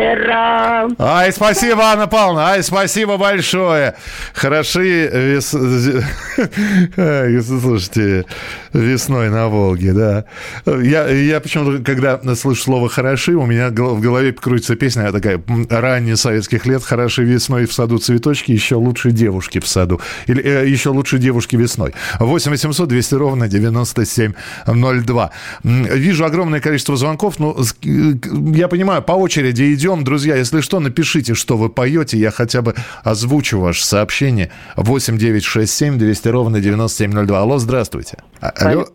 вечера. 0.07 0.89
Ай, 0.99 1.31
спасибо, 1.31 1.83
Анна 1.83 2.07
Павловна, 2.07 2.49
ай, 2.49 2.63
спасибо 2.63 3.17
большое. 3.17 3.95
Хороши 4.33 5.07
вес... 5.07 5.47
Слушайте, 7.47 8.25
весной 8.73 9.29
на 9.29 9.47
Волге, 9.47 9.93
да. 9.93 10.25
Я, 10.65 11.07
я 11.07 11.39
почему-то, 11.39 11.83
когда 11.83 12.19
слышу 12.35 12.61
слово 12.61 12.89
«хороши», 12.89 13.35
у 13.35 13.45
меня 13.45 13.69
в 13.69 14.01
голове 14.01 14.33
крутится 14.33 14.75
песня 14.75 15.11
такая 15.11 15.41
ранее 15.69 16.15
советских 16.15 16.65
лет 16.65 16.83
«Хороши 16.83 17.23
весной 17.23 17.65
в 17.65 17.73
саду 17.73 17.97
цветочки, 17.97 18.51
еще 18.51 18.75
лучше 18.75 19.11
девушки 19.11 19.59
в 19.59 19.67
саду». 19.67 19.99
Или 20.27 20.43
э, 20.43 20.67
еще 20.67 20.89
лучше 20.89 21.17
девушки 21.17 21.55
весной. 21.55 21.93
8 22.19 22.51
800 22.51 22.87
200 22.87 23.15
ровно 23.15 23.47
9702. 23.47 25.31
Вижу 25.63 26.25
огромное 26.25 26.59
количество 26.59 26.95
звонков. 26.95 27.39
Ну, 27.39 27.57
я 27.83 28.67
понимаю, 28.67 29.01
по 29.01 29.13
очереди 29.13 29.73
идем. 29.73 29.96
Друзья, 30.03 30.35
если 30.35 30.61
что, 30.61 30.79
напишите, 30.79 31.33
что 31.33 31.57
вы 31.57 31.69
поете. 31.69 32.17
Я 32.17 32.31
хотя 32.31 32.61
бы 32.61 32.75
озвучу 33.03 33.59
ваше 33.59 33.85
сообщение. 33.85 34.51
8 34.75 35.17
9 35.17 35.43
6 35.43 35.71
7 35.73 35.97
200 35.97 36.27
ровно 36.29 36.59
9702. 36.59 37.39
Алло, 37.39 37.57
здравствуйте. 37.57 38.17
А, 38.41 38.49
алло. 38.49 38.85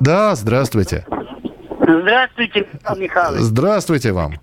Да, 0.00 0.34
здравствуйте. 0.34 1.06
Здравствуйте, 1.80 2.66
Михаил 2.72 3.00
Михайлович. 3.00 3.42
Здравствуйте 3.42 4.12
вам. 4.12 4.34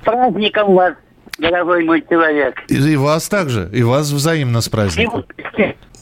С 0.00 0.04
праздником 0.04 0.74
вас, 0.74 0.94
дорогой 1.40 1.84
мой 1.84 2.04
человек. 2.08 2.54
И, 2.68 2.76
и 2.76 2.96
вас 2.96 3.28
также. 3.28 3.68
И 3.72 3.82
вас 3.82 4.10
взаимно 4.10 4.60
с 4.60 4.68
праздником. 4.68 5.24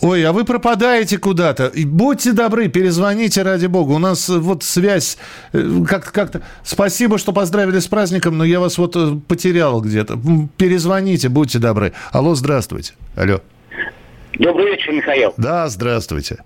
Ой, 0.00 0.24
а 0.24 0.32
вы 0.32 0.44
пропадаете 0.44 1.18
куда-то. 1.18 1.66
И 1.66 1.84
будьте 1.84 2.32
добры, 2.32 2.68
перезвоните, 2.68 3.42
ради 3.42 3.66
бога. 3.66 3.92
У 3.92 3.98
нас 3.98 4.30
э, 4.30 4.38
вот 4.38 4.62
связь 4.62 5.18
э, 5.52 5.60
как-то... 5.88 6.12
Как 6.12 6.42
Спасибо, 6.62 7.18
что 7.18 7.32
поздравили 7.32 7.80
с 7.80 7.88
праздником, 7.88 8.38
но 8.38 8.44
я 8.44 8.60
вас 8.60 8.78
вот 8.78 8.94
э, 8.94 9.16
потерял 9.26 9.80
где-то. 9.80 10.16
Перезвоните, 10.56 11.28
будьте 11.28 11.58
добры. 11.58 11.94
Алло, 12.12 12.36
здравствуйте. 12.36 12.94
Алло. 13.16 13.40
Добрый 14.34 14.66
вечер, 14.66 14.92
Михаил. 14.92 15.34
Да, 15.36 15.68
здравствуйте. 15.68 16.44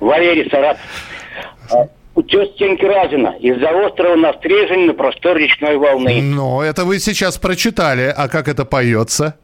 Валерий 0.00 0.50
Сарат. 0.50 0.78
Утес 2.16 2.48
стенки 2.54 2.84
Разина. 2.84 3.36
Из-за 3.40 3.70
острова 3.70 4.16
на 4.16 4.32
Стрежень 4.32 4.86
на 4.86 4.94
простор 4.94 5.36
речной 5.36 5.76
волны. 5.76 6.22
Ну, 6.22 6.62
это 6.62 6.86
вы 6.86 6.98
сейчас 6.98 7.36
прочитали. 7.36 8.10
А 8.16 8.28
как 8.28 8.48
это 8.48 8.64
поется? 8.64 9.34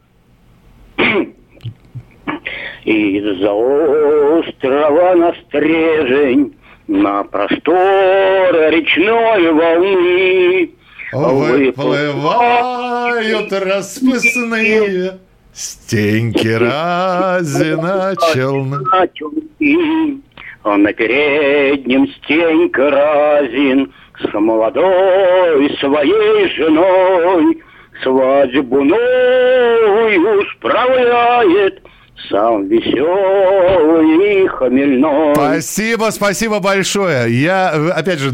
Из-за 2.85 3.53
острова 3.53 5.15
на 5.15 5.35
стрежень, 5.35 6.57
на 6.89 7.23
простор 7.25 8.55
речной 8.71 9.53
волны 9.53 10.71
Выплывают 11.13 13.53
расписные 13.53 15.19
стенки 15.53 16.49
разина 16.49 18.15
челны. 18.33 18.79
На 20.65 20.93
переднем 20.93 22.07
стенька 22.09 22.91
разин 22.91 23.93
с 24.21 24.33
молодой 24.33 25.77
своей 25.81 26.49
женой 26.51 27.63
свадьбу 28.03 28.85
новую 28.85 30.47
справляет 30.53 31.83
сам 32.31 32.67
веселый 32.67 34.45
и 34.45 34.47
хмельной. 34.49 35.35
Спасибо, 35.35 36.11
спасибо 36.11 36.61
большое. 36.61 37.33
Я, 37.41 37.71
опять 37.71 38.19
же, 38.19 38.33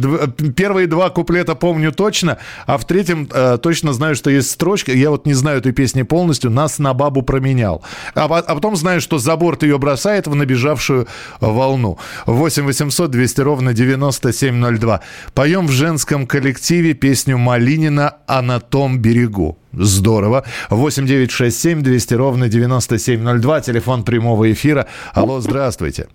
первые 0.56 0.86
два 0.86 1.10
куплета 1.10 1.54
помню 1.54 1.92
точно, 1.92 2.38
а 2.66 2.78
в 2.78 2.86
третьем 2.86 3.28
э, 3.32 3.58
точно 3.58 3.92
знаю, 3.92 4.14
что 4.14 4.30
есть 4.30 4.50
строчка. 4.50 4.92
Я 4.92 5.10
вот 5.10 5.26
не 5.26 5.34
знаю 5.34 5.58
этой 5.58 5.72
песни 5.72 6.02
полностью. 6.02 6.50
Нас 6.50 6.78
на 6.78 6.94
бабу 6.94 7.22
променял. 7.22 7.82
А, 8.14 8.24
а 8.24 8.54
потом 8.54 8.76
знаю, 8.76 9.00
что 9.00 9.18
за 9.18 9.36
борт 9.36 9.62
ее 9.62 9.78
бросает 9.78 10.26
в 10.26 10.34
набежавшую 10.34 11.06
волну. 11.40 11.98
8 12.26 12.64
800 12.64 13.10
200 13.10 13.40
ровно 13.40 13.74
9702. 13.74 15.00
Поем 15.34 15.66
в 15.66 15.72
женском 15.72 16.26
коллективе 16.26 16.94
песню 16.94 17.38
Малинина 17.38 18.16
«А 18.26 18.42
на 18.42 18.60
том 18.60 18.98
берегу». 18.98 19.58
Здорово. 19.72 20.44
8 20.70 21.06
9 21.06 21.30
6 21.30 21.58
7 21.58 21.82
200 21.82 22.14
ровно 22.14 22.48
9702. 22.48 23.60
Телефон 23.60 24.04
прямого 24.04 24.50
эфира. 24.52 24.86
Алло, 25.14 25.40
здравствуйте. 25.40 26.08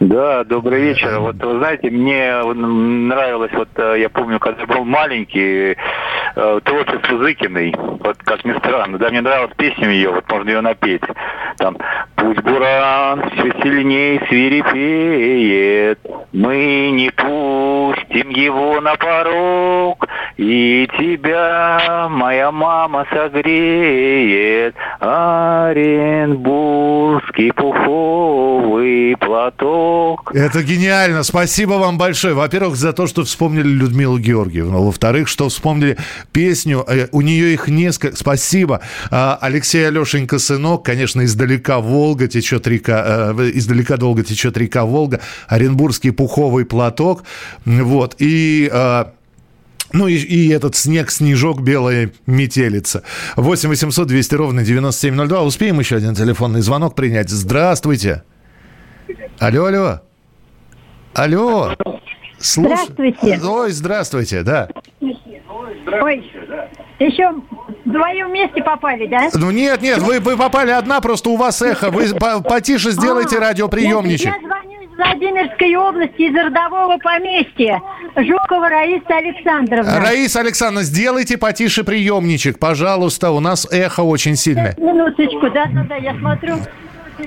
Да, 0.00 0.44
добрый 0.44 0.80
вечер. 0.80 1.20
Вот 1.20 1.36
вы 1.36 1.58
знаете, 1.58 1.90
мне 1.90 2.42
нравилось, 2.42 3.52
вот 3.52 3.68
э, 3.76 3.96
я 3.98 4.08
помню, 4.08 4.38
когда 4.38 4.64
был 4.64 4.86
маленький, 4.86 5.76
э, 6.36 6.60
творчество 6.64 7.18
Зыкиной, 7.18 7.74
вот 7.76 8.16
как 8.24 8.42
ни 8.46 8.56
странно, 8.60 8.96
да, 8.96 9.10
мне 9.10 9.20
нравилась 9.20 9.52
песня 9.58 9.90
ее, 9.90 10.10
вот 10.10 10.26
можно 10.30 10.48
ее 10.48 10.62
напеть. 10.62 11.02
Там 11.58 11.76
«Пусть 12.16 12.40
буран 12.40 13.28
все 13.28 13.52
сильнее 13.62 14.24
свирепеет, 14.26 15.98
мы 16.32 16.90
не 16.92 17.10
пустим 17.10 18.30
его 18.30 18.80
на 18.80 18.96
порог, 18.96 20.08
и 20.38 20.88
тебя 20.98 22.06
моя 22.08 22.50
мама 22.50 23.06
согреет, 23.12 24.74
Оренбургский 25.00 27.52
пуховый 27.52 29.14
платок». 29.20 29.90
Это 30.32 30.62
гениально. 30.62 31.22
Спасибо 31.22 31.74
вам 31.74 31.98
большое. 31.98 32.34
Во-первых, 32.34 32.76
за 32.76 32.92
то, 32.92 33.06
что 33.06 33.24
вспомнили 33.24 33.68
Людмилу 33.68 34.18
Георгиевну. 34.18 34.84
Во-вторых, 34.84 35.28
что 35.28 35.48
вспомнили 35.48 35.96
песню. 36.32 36.84
Э, 36.86 37.08
у 37.12 37.20
нее 37.20 37.52
их 37.52 37.68
несколько. 37.68 38.16
Спасибо. 38.16 38.80
А, 39.10 39.38
Алексей 39.40 39.86
Алешенька, 39.86 40.38
сынок, 40.38 40.84
конечно, 40.84 41.24
издалека 41.24 41.80
Волга 41.80 42.28
течет 42.28 42.66
река, 42.66 43.34
э, 43.36 43.50
издалека 43.54 43.96
долго 43.96 44.22
течет 44.22 44.56
река 44.56 44.84
Волга. 44.84 45.20
Оренбургский 45.48 46.12
пуховый 46.12 46.64
платок. 46.64 47.24
Вот. 47.64 48.16
И 48.18 48.70
а, 48.72 49.12
ну 49.92 50.06
и, 50.06 50.14
и 50.14 50.48
этот 50.50 50.76
снег, 50.76 51.10
снежок, 51.10 51.62
белая 51.62 52.12
метелица. 52.26 53.02
8 53.36 53.68
800 53.68 54.06
200 54.06 54.34
ровно 54.34 54.62
9702. 54.62 55.42
Успеем 55.42 55.80
еще 55.80 55.96
один 55.96 56.14
телефонный 56.14 56.60
звонок 56.60 56.94
принять. 56.94 57.30
Здравствуйте. 57.30 58.22
Алло, 59.40 59.64
алло. 59.64 60.00
Алло. 61.14 61.72
Слуш... 62.38 62.68
Здравствуйте. 62.72 63.40
Ой, 63.42 63.70
здравствуйте, 63.70 64.42
да. 64.42 64.68
Ой, 65.00 66.30
еще 66.98 67.32
вдвоем 67.86 68.28
вместе 68.28 68.62
попали, 68.62 69.06
да? 69.06 69.30
Ну 69.34 69.50
нет, 69.50 69.80
нет, 69.80 69.98
вы, 69.98 70.20
вы 70.20 70.36
попали 70.36 70.70
одна, 70.70 71.00
просто 71.00 71.30
у 71.30 71.36
вас 71.36 71.62
эхо. 71.62 71.90
Вы 71.90 72.08
потише 72.42 72.90
сделайте 72.90 73.38
а, 73.38 73.40
радиоприемничек. 73.40 74.26
Я, 74.26 74.34
я 74.34 74.46
звоню 74.46 74.82
из 74.82 74.96
Владимирской 74.96 75.74
области, 75.74 76.20
из 76.20 76.34
родового 76.34 76.98
поместья. 76.98 77.80
Жукова 78.16 78.68
Раиса 78.68 79.16
Александровна. 79.16 80.00
Раиса 80.00 80.40
Александровна, 80.40 80.82
сделайте 80.82 81.38
потише 81.38 81.82
приемничек, 81.82 82.58
пожалуйста. 82.58 83.30
У 83.30 83.40
нас 83.40 83.66
эхо 83.70 84.02
очень 84.02 84.36
сильное. 84.36 84.74
Минуточку, 84.76 85.50
да-да-да, 85.50 85.96
я 85.96 86.14
смотрю. 86.18 86.56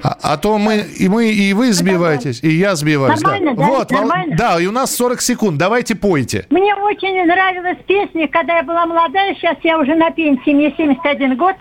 А, 0.01 0.17
а 0.21 0.37
то 0.37 0.57
мы 0.57 0.77
и 0.77 1.07
мы 1.07 1.31
и 1.31 1.53
вы 1.53 1.71
сбиваетесь, 1.73 2.41
и 2.43 2.49
я 2.49 2.75
сбиваюсь. 2.75 3.21
Нормально, 3.21 3.55
да. 3.55 3.61
да? 3.61 3.67
Вот, 3.67 3.91
нормально? 3.91 4.35
да, 4.37 4.61
и 4.61 4.65
у 4.65 4.71
нас 4.71 4.95
40 4.95 5.21
секунд. 5.21 5.57
Давайте 5.57 5.95
пойте. 5.95 6.45
Мне 6.49 6.73
очень 6.75 7.25
нравилась 7.25 7.77
песня, 7.87 8.27
когда 8.27 8.57
я 8.57 8.63
была 8.63 8.85
молодая, 8.85 9.35
сейчас 9.35 9.57
я 9.63 9.77
уже 9.79 9.95
на 9.95 10.11
пенсии, 10.11 10.51
мне 10.51 10.73
71 10.75 11.37
год. 11.37 11.55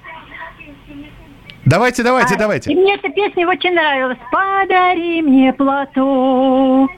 Давайте, 1.65 2.03
давайте, 2.03 2.35
а, 2.35 2.39
давайте. 2.39 2.73
И 2.73 2.75
мне 2.75 2.95
эта 2.95 3.09
песня 3.09 3.49
очень 3.49 3.75
нравилась. 3.75 4.19
Подари 4.31 5.23
мне 5.23 5.53
платок, 5.53 6.91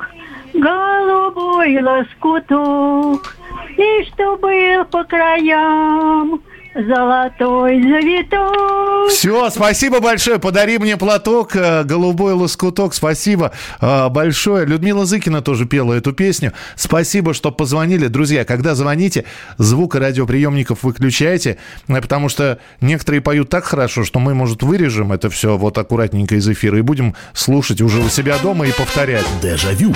голубой 0.55 1.83
лоскуток, 1.83 3.37
и 3.77 4.05
что 4.05 4.37
был 4.37 4.85
по 4.87 5.05
краям 5.05 6.41
золотой 6.75 7.81
завиток. 7.83 9.09
Все, 9.09 9.51
спасибо 9.51 10.01
большое. 10.01 10.39
Подари 10.39 10.79
мне 10.79 10.97
платок, 10.97 11.55
э, 11.55 11.85
голубой 11.85 12.33
лоскуток. 12.33 12.95
Спасибо 12.95 13.53
э, 13.81 14.09
большое. 14.09 14.67
Людмила 14.67 15.07
Зыкина 15.07 15.41
тоже 15.41 15.67
пела 15.67 15.95
эту 15.95 16.13
песню. 16.13 16.53
Спасибо, 16.75 17.35
что 17.35 17.51
позвонили. 17.53 18.09
Друзья, 18.09 18.45
когда 18.45 18.75
звоните, 18.75 19.25
звук 19.59 19.95
радиоприемников 19.95 20.83
выключайте, 20.83 21.59
э, 21.89 22.01
потому 22.01 22.29
что 22.29 22.59
некоторые 22.81 23.21
поют 23.21 23.49
так 23.51 23.65
хорошо, 23.65 24.05
что 24.05 24.19
мы, 24.19 24.35
может, 24.35 24.63
вырежем 24.63 25.13
это 25.13 25.31
все 25.31 25.57
вот 25.57 25.79
аккуратненько 25.79 26.35
из 26.35 26.49
эфира 26.49 26.79
и 26.79 26.83
будем 26.83 27.15
слушать 27.33 27.81
уже 27.81 28.01
у 28.01 28.09
себя 28.09 28.37
дома 28.39 28.67
и 28.67 28.73
повторять. 28.73 29.27
Дежавю. 29.43 29.95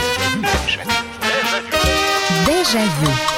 Дежавю. 2.46 3.38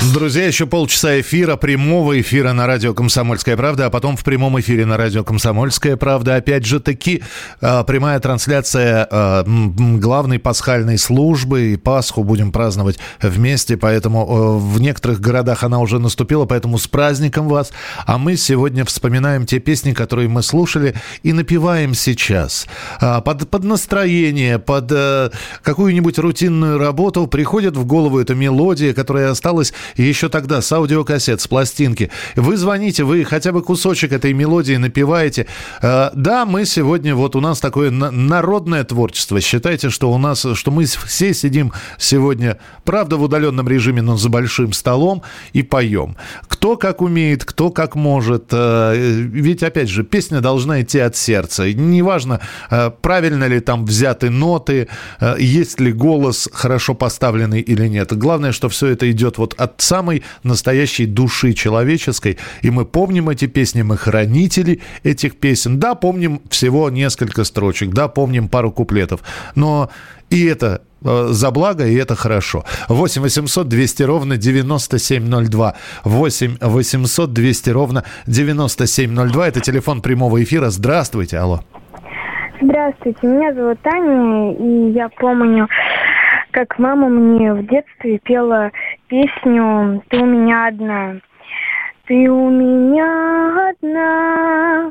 Друзья, 0.00 0.46
еще 0.46 0.66
полчаса 0.66 1.20
эфира, 1.20 1.56
прямого 1.56 2.20
эфира 2.20 2.52
на 2.52 2.68
радио 2.68 2.94
«Комсомольская 2.94 3.56
правда», 3.56 3.86
а 3.86 3.90
потом 3.90 4.16
в 4.16 4.22
прямом 4.22 4.58
эфире 4.60 4.86
на 4.86 4.96
радио 4.96 5.24
«Комсомольская 5.24 5.96
правда». 5.96 6.36
Опять 6.36 6.64
же 6.64 6.78
таки, 6.78 7.24
а, 7.60 7.82
прямая 7.82 8.20
трансляция 8.20 9.06
а, 9.10 9.44
главной 9.44 10.38
пасхальной 10.38 10.98
службы. 10.98 11.72
И 11.72 11.76
Пасху 11.76 12.22
будем 12.22 12.52
праздновать 12.52 13.00
вместе, 13.20 13.76
поэтому 13.76 14.20
а, 14.20 14.58
в 14.58 14.80
некоторых 14.80 15.20
городах 15.20 15.64
она 15.64 15.80
уже 15.80 15.98
наступила, 15.98 16.44
поэтому 16.44 16.78
с 16.78 16.86
праздником 16.86 17.48
вас. 17.48 17.72
А 18.06 18.18
мы 18.18 18.36
сегодня 18.36 18.84
вспоминаем 18.84 19.46
те 19.46 19.58
песни, 19.58 19.92
которые 19.92 20.28
мы 20.28 20.44
слушали 20.44 20.94
и 21.24 21.32
напеваем 21.32 21.94
сейчас. 21.94 22.68
Под, 23.00 23.50
под 23.50 23.64
настроение, 23.64 24.60
под 24.60 24.92
какую-нибудь 25.62 26.18
рутинную 26.20 26.78
работу 26.78 27.26
приходит 27.26 27.76
в 27.76 27.84
голову 27.84 28.20
эта 28.20 28.36
мелодия, 28.36 28.94
которая 28.94 29.32
осталась 29.32 29.72
еще 29.96 30.28
тогда 30.28 30.60
с 30.60 30.72
аудиокассет, 30.72 31.40
с 31.40 31.46
пластинки. 31.46 32.10
Вы 32.36 32.56
звоните, 32.56 33.04
вы 33.04 33.24
хотя 33.24 33.52
бы 33.52 33.62
кусочек 33.62 34.12
этой 34.12 34.32
мелодии 34.32 34.76
напеваете. 34.76 35.46
Э, 35.82 36.10
да, 36.14 36.46
мы 36.46 36.64
сегодня, 36.64 37.14
вот 37.14 37.36
у 37.36 37.40
нас 37.40 37.60
такое 37.60 37.90
народное 37.90 38.84
творчество. 38.84 39.40
Считайте, 39.40 39.90
что 39.90 40.12
у 40.12 40.18
нас, 40.18 40.46
что 40.54 40.70
мы 40.70 40.84
все 40.84 41.34
сидим 41.34 41.72
сегодня, 41.98 42.58
правда, 42.84 43.16
в 43.16 43.22
удаленном 43.22 43.68
режиме, 43.68 44.02
но 44.02 44.16
за 44.16 44.28
большим 44.28 44.72
столом 44.72 45.22
и 45.52 45.62
поем. 45.62 46.16
Кто 46.48 46.76
как 46.76 47.02
умеет, 47.02 47.44
кто 47.44 47.70
как 47.70 47.94
может. 47.94 48.46
Э, 48.52 48.94
ведь, 48.96 49.62
опять 49.62 49.88
же, 49.88 50.04
песня 50.04 50.40
должна 50.40 50.82
идти 50.82 50.98
от 50.98 51.16
сердца. 51.16 51.72
Неважно, 51.72 52.40
э, 52.70 52.90
правильно 53.02 53.44
ли 53.44 53.60
там 53.60 53.84
взяты 53.84 54.30
ноты, 54.30 54.88
есть 55.38 55.80
ли 55.80 55.92
голос 55.92 56.48
хорошо 56.52 56.94
поставленный 56.94 57.60
или 57.60 57.88
нет. 57.88 58.16
Главное, 58.16 58.52
что 58.52 58.68
все 58.68 58.88
это 58.88 59.10
идет 59.10 59.38
вот 59.38 59.54
от 59.58 59.77
самой 59.78 60.22
настоящей 60.42 61.06
души 61.06 61.52
человеческой. 61.54 62.38
И 62.62 62.70
мы 62.70 62.84
помним 62.84 63.28
эти 63.28 63.46
песни, 63.46 63.82
мы 63.82 63.96
хранители 63.96 64.80
этих 65.04 65.36
песен. 65.36 65.78
Да, 65.78 65.94
помним 65.94 66.40
всего 66.50 66.90
несколько 66.90 67.44
строчек, 67.44 67.90
да, 67.90 68.08
помним 68.08 68.48
пару 68.48 68.70
куплетов. 68.70 69.20
Но 69.54 69.90
и 70.30 70.44
это 70.44 70.82
э, 71.04 71.26
за 71.30 71.50
благо, 71.50 71.86
и 71.86 71.94
это 71.94 72.14
хорошо. 72.14 72.64
8 72.88 73.22
800 73.22 73.68
200 73.68 74.02
ровно 74.02 74.36
9702. 74.36 75.74
8 76.04 76.56
800 76.60 77.32
200 77.32 77.70
ровно 77.70 78.04
9702. 78.26 79.48
Это 79.48 79.60
телефон 79.60 80.02
прямого 80.02 80.42
эфира. 80.42 80.70
Здравствуйте, 80.70 81.38
алло. 81.38 81.60
Здравствуйте, 82.60 83.18
меня 83.22 83.54
зовут 83.54 83.80
Таня, 83.82 84.52
и 84.52 84.90
я 84.90 85.08
помню, 85.10 85.68
как 86.50 86.76
мама 86.78 87.08
мне 87.08 87.54
в 87.54 87.64
детстве 87.68 88.18
пела 88.18 88.72
песню 89.08 90.02
«Ты 90.08 90.18
у 90.18 90.26
меня 90.26 90.66
одна». 90.66 91.16
Ты 92.06 92.26
у 92.30 92.48
меня 92.48 93.68
одна, 93.68 94.90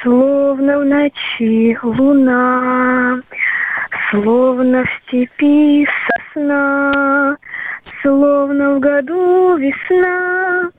словно 0.00 0.78
в 0.78 0.84
ночи 0.86 1.78
луна, 1.82 3.20
словно 4.10 4.84
в 4.84 4.88
степи 5.02 5.86
сосна, 6.06 7.36
словно 8.00 8.76
в 8.76 8.80
году 8.80 9.56
весна. 9.56 10.70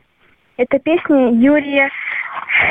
Это 0.57 0.79
песня 0.79 1.33
Юрия 1.33 1.91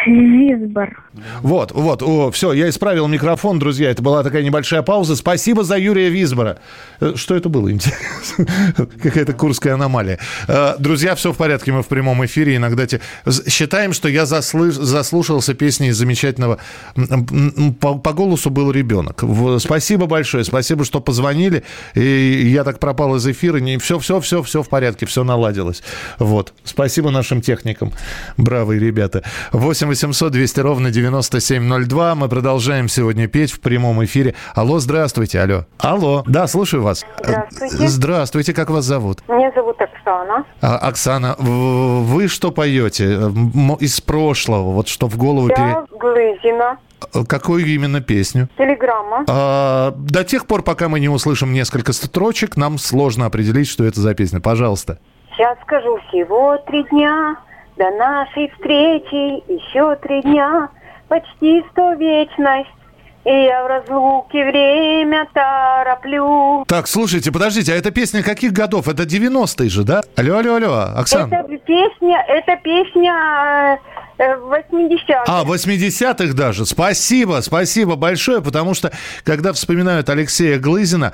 Визбор. 0.07 1.05
Вот, 1.43 1.73
вот, 1.73 2.03
о, 2.03 2.31
все, 2.31 2.53
я 2.53 2.69
исправил 2.69 3.09
микрофон, 3.09 3.59
друзья. 3.59 3.91
Это 3.91 4.03
была 4.03 4.23
такая 4.23 4.43
небольшая 4.43 4.83
пауза. 4.83 5.17
Спасибо 5.17 5.65
за 5.65 5.77
Юрия 5.77 6.09
Визбора. 6.09 6.59
Э, 7.01 7.15
что 7.17 7.35
это 7.35 7.49
было? 7.49 7.69
Какая-то 9.03 9.33
курская 9.33 9.75
аномалия. 9.75 10.19
Э, 10.47 10.75
друзья, 10.79 11.15
все 11.15 11.33
в 11.33 11.37
порядке, 11.37 11.73
мы 11.73 11.83
в 11.83 11.89
прямом 11.89 12.25
эфире. 12.25 12.57
Иногда 12.57 12.87
те... 12.87 13.01
считаем, 13.49 13.93
что 13.93 14.09
я 14.09 14.27
заслыш... 14.27 14.75
заслушался 14.75 15.55
песни 15.55 15.91
замечательного... 15.91 16.59
По, 17.81 17.99
по 17.99 18.13
голосу 18.13 18.51
был 18.51 18.71
ребенок. 18.71 19.25
Спасибо 19.59 20.07
большое, 20.07 20.45
спасибо, 20.45 20.85
что 20.85 21.01
позвонили. 21.01 21.65
И 21.95 22.49
я 22.49 22.65
так 22.65 22.79
пропал 22.79 23.17
из 23.17 23.27
эфира. 23.27 23.59
Не... 23.59 23.79
Все, 23.79 23.99
все, 23.99 24.21
все, 24.21 24.43
все 24.43 24.63
в 24.63 24.69
порядке, 24.69 25.07
все 25.07 25.25
наладилось. 25.25 25.83
Вот. 26.19 26.55
Спасибо 26.65 27.11
нашим 27.11 27.41
техникам. 27.41 27.93
Бравые 28.37 28.81
ребята. 28.81 29.23
8 29.53 29.89
800 29.99 30.31
200 30.31 30.61
ровно 30.61 30.91
9702. 30.93 32.15
Мы 32.15 32.29
продолжаем 32.29 32.87
сегодня 32.87 33.27
петь 33.27 33.51
в 33.51 33.61
прямом 33.61 34.05
эфире. 34.05 34.37
Алло, 34.55 34.79
здравствуйте, 34.79 35.41
алло. 35.41 35.65
Алло, 35.81 36.23
да, 36.25 36.47
слушаю 36.47 36.85
вас. 36.85 37.05
Здравствуйте. 37.19 37.89
Здравствуйте, 37.89 38.55
как 38.55 38.71
вас 38.71 38.85
зовут? 38.85 39.29
Меня 39.29 39.51
зовут 39.57 39.77
Оксана. 39.81 40.45
А, 40.63 40.77
Оксана, 40.77 41.35
вы 41.41 42.29
что 42.29 42.53
поете 42.53 43.07
из 43.81 44.01
прошлого? 44.01 44.71
Вот 44.71 44.87
что 44.87 45.09
в 45.09 45.17
голову... 45.17 45.49
Я 45.49 45.57
пере... 45.57 45.77
Глызина. 45.99 46.79
Какую 47.27 47.67
именно 47.67 48.01
песню? 48.01 48.49
Телеграмма. 48.57 49.25
А, 49.29 49.91
до 49.97 50.23
тех 50.23 50.47
пор, 50.47 50.63
пока 50.63 50.89
мы 50.89 51.01
не 51.01 51.09
услышим 51.09 51.53
несколько 51.53 51.93
строчек, 51.93 52.57
нам 52.57 52.79
сложно 52.79 53.27
определить, 53.27 53.67
что 53.67 53.83
это 53.83 54.01
за 54.01 54.15
песня. 54.15 54.39
Пожалуйста. 54.39 55.01
Сейчас 55.35 55.59
скажу 55.63 55.99
всего 56.09 56.57
три 56.69 56.85
дня. 56.85 57.37
До 57.79 57.91
нашей 57.93 58.51
встречи 58.51 59.41
еще 59.49 59.95
три 60.03 60.21
дня, 60.23 60.69
почти 61.07 61.65
сто 61.71 61.93
вечность. 61.93 62.69
И 63.25 63.31
я 63.31 63.63
в 63.63 63.67
разлуке 63.69 64.45
время 64.47 65.29
тороплю. 65.33 66.65
Так, 66.67 66.89
слушайте, 66.89 67.31
подождите, 67.31 67.73
а 67.73 67.77
эта 67.77 67.93
песня 67.93 68.25
каких 68.25 68.53
годов? 68.53 68.89
Это 68.89 69.05
90-е 69.05 69.69
же, 69.69 69.85
да? 69.85 70.01
Алло, 70.17 70.39
алло, 70.39 70.55
алло, 70.57 70.73
Оксана. 70.97 71.33
Это 71.33 71.57
песня, 71.59 72.25
это 72.27 72.57
песня 72.57 73.79
80-х. 74.19 75.25
А, 75.27 75.45
80-х 75.45 76.35
даже. 76.35 76.67
Спасибо, 76.67 77.41
спасибо 77.43 77.97
большое, 77.97 78.43
потому 78.43 78.75
что, 78.75 78.93
когда 79.25 79.53
вспоминают 79.53 80.09
Алексея 80.11 80.59
Глызина, 80.59 81.13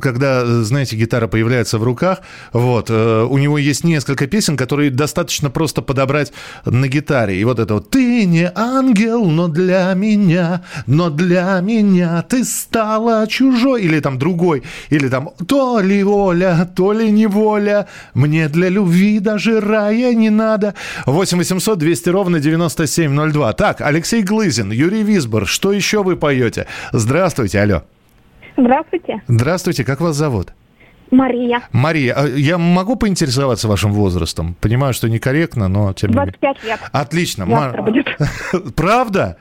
когда, 0.00 0.44
знаете, 0.62 0.96
гитара 0.96 1.28
появляется 1.28 1.78
в 1.78 1.84
руках, 1.84 2.20
вот, 2.52 2.90
э, 2.90 3.22
у 3.22 3.38
него 3.38 3.58
есть 3.58 3.84
несколько 3.84 4.26
песен, 4.26 4.56
которые 4.56 4.90
достаточно 4.90 5.50
просто 5.50 5.82
подобрать 5.82 6.32
на 6.64 6.88
гитаре. 6.88 7.40
И 7.40 7.44
вот 7.44 7.58
это 7.58 7.74
вот 7.74 7.90
«Ты 7.90 8.24
не 8.24 8.50
ангел, 8.54 9.24
но 9.26 9.48
для 9.48 9.92
меня, 9.94 10.62
но 10.86 11.10
для 11.10 11.60
меня 11.60 12.22
ты 12.22 12.44
стала 12.44 13.26
чужой», 13.28 13.82
или 13.82 14.00
там 14.00 14.18
другой, 14.18 14.64
или 14.90 15.08
там 15.08 15.30
«То 15.46 15.80
ли 15.80 16.02
воля, 16.02 16.68
то 16.74 16.92
ли 16.92 17.10
неволя, 17.10 17.86
мне 18.14 18.48
для 18.48 18.68
любви 18.68 19.20
даже 19.20 19.60
рая 19.60 20.12
не 20.14 20.30
надо». 20.30 20.74
8 21.06 21.38
800 21.38 21.78
200 21.78 21.99
200 22.00 22.08
ровно 22.10 22.40
9702. 22.40 23.52
Так, 23.52 23.80
Алексей 23.82 24.22
Глызин, 24.22 24.70
Юрий 24.70 25.02
Висбор, 25.02 25.46
что 25.46 25.70
еще 25.70 26.02
вы 26.02 26.16
поете? 26.16 26.66
Здравствуйте, 26.92 27.60
алло. 27.60 27.82
Здравствуйте. 28.56 29.22
Здравствуйте, 29.28 29.84
как 29.84 30.00
вас 30.00 30.16
зовут? 30.16 30.52
Мария. 31.10 31.60
Мария, 31.72 32.14
а 32.16 32.26
я 32.26 32.56
могу 32.56 32.96
поинтересоваться 32.96 33.68
вашим 33.68 33.92
возрастом? 33.92 34.56
Понимаю, 34.60 34.94
что 34.94 35.08
некорректно, 35.08 35.68
но 35.68 35.92
тем 35.92 36.10
не 36.10 36.16
менее. 36.16 36.34
25 36.40 36.64
лет. 36.64 36.80
Отлично. 36.92 37.46
Завтра 37.46 37.82
будет. 37.82 38.06
Правда? 38.76 39.36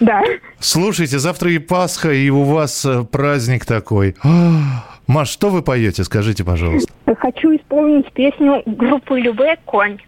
Да. 0.00 0.22
Слушайте, 0.58 1.18
завтра 1.18 1.50
и 1.50 1.58
Пасха, 1.58 2.12
и 2.12 2.28
у 2.28 2.42
вас 2.42 2.84
э, 2.84 3.04
праздник 3.04 3.64
такой. 3.64 4.16
Маш, 5.12 5.28
что 5.28 5.50
вы 5.50 5.60
поете, 5.60 6.04
скажите, 6.04 6.42
пожалуйста. 6.42 6.90
Хочу 7.18 7.54
исполнить 7.54 8.10
песню 8.12 8.62
группы 8.64 9.20
Любе 9.20 9.58
«Конь». 9.66 9.98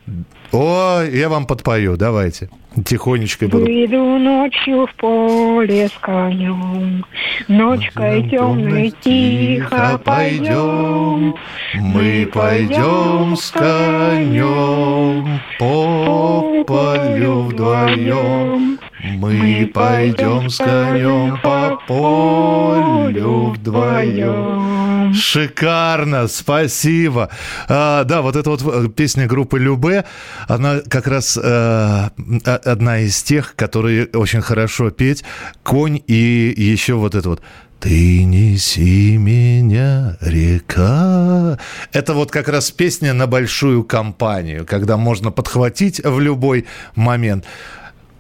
О, 0.51 1.03
я 1.03 1.29
вам 1.29 1.47
подпою, 1.47 1.99
давайте. 1.99 2.49
Тихонечко 2.87 3.47
буду. 3.47 3.67
Выйду 3.67 3.99
ночью 3.99 4.87
в 4.87 4.95
поле 4.95 5.89
с 5.89 5.93
конем, 6.01 7.05
Ночкой 7.49 8.31
темной 8.31 8.95
тихо 9.03 10.01
пойдем. 10.03 11.35
Мы 11.75 12.27
пойдем 12.33 13.37
с 13.37 13.51
конем 13.51 15.39
по 15.59 16.65
полю 16.67 17.41
вдвоем. 17.43 18.79
Мы 19.05 19.71
пойдем 19.73 20.49
с 20.49 20.57
конем 20.57 21.39
по 21.43 21.79
полю 21.87 23.51
вдвоем. 23.51 25.13
Шикарно, 25.13 26.27
спасибо. 26.27 27.29
А, 27.69 28.05
да, 28.05 28.23
вот 28.23 28.35
эта 28.35 28.49
вот 28.49 28.63
э, 28.65 28.89
песня 28.89 29.27
группы 29.27 29.59
Любе, 29.59 30.07
она 30.49 30.81
как 30.89 31.07
раз 31.07 31.39
э, 31.41 32.09
одна 32.45 33.01
из 33.01 33.23
тех, 33.23 33.55
которые 33.57 34.07
очень 34.07 34.41
хорошо 34.41 34.91
петь. 34.91 35.23
Конь 35.63 36.03
и 36.07 36.55
еще 36.57 36.95
вот 36.95 37.15
это 37.15 37.29
вот. 37.29 37.43
Ты 37.81 38.25
неси 38.25 39.19
меня, 39.19 40.17
река. 40.23 41.59
Это 41.93 42.15
вот 42.15 42.31
как 42.31 42.49
раз 42.49 42.71
песня 42.71 43.13
на 43.13 43.27
большую 43.27 43.85
компанию, 43.85 44.65
когда 44.65 44.97
можно 44.97 45.31
подхватить 45.31 46.01
в 46.03 46.19
любой 46.19 46.65
момент. 46.95 47.45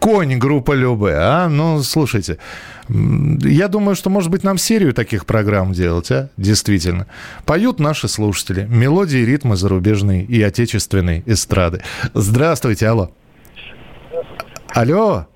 Конь 0.04 0.36
группа 0.36 0.72
Любе, 0.72 1.14
а? 1.16 1.48
Ну, 1.48 1.82
слушайте, 1.82 2.36
я 2.90 3.68
думаю, 3.68 3.94
что, 3.96 4.10
может 4.10 4.30
быть, 4.30 4.44
нам 4.44 4.58
серию 4.58 4.92
таких 4.92 5.24
программ 5.24 5.72
делать, 5.72 6.10
а? 6.10 6.28
Действительно. 6.36 7.06
Поют 7.46 7.80
наши 7.80 8.06
слушатели. 8.06 8.66
Мелодии 8.68 9.20
и 9.20 9.24
ритмы 9.24 9.56
зарубежной 9.56 10.22
и 10.22 10.42
отечественной 10.42 11.22
эстрады. 11.24 11.82
Здравствуйте, 12.12 12.86
алло. 12.88 13.12
Алло. 14.74 15.26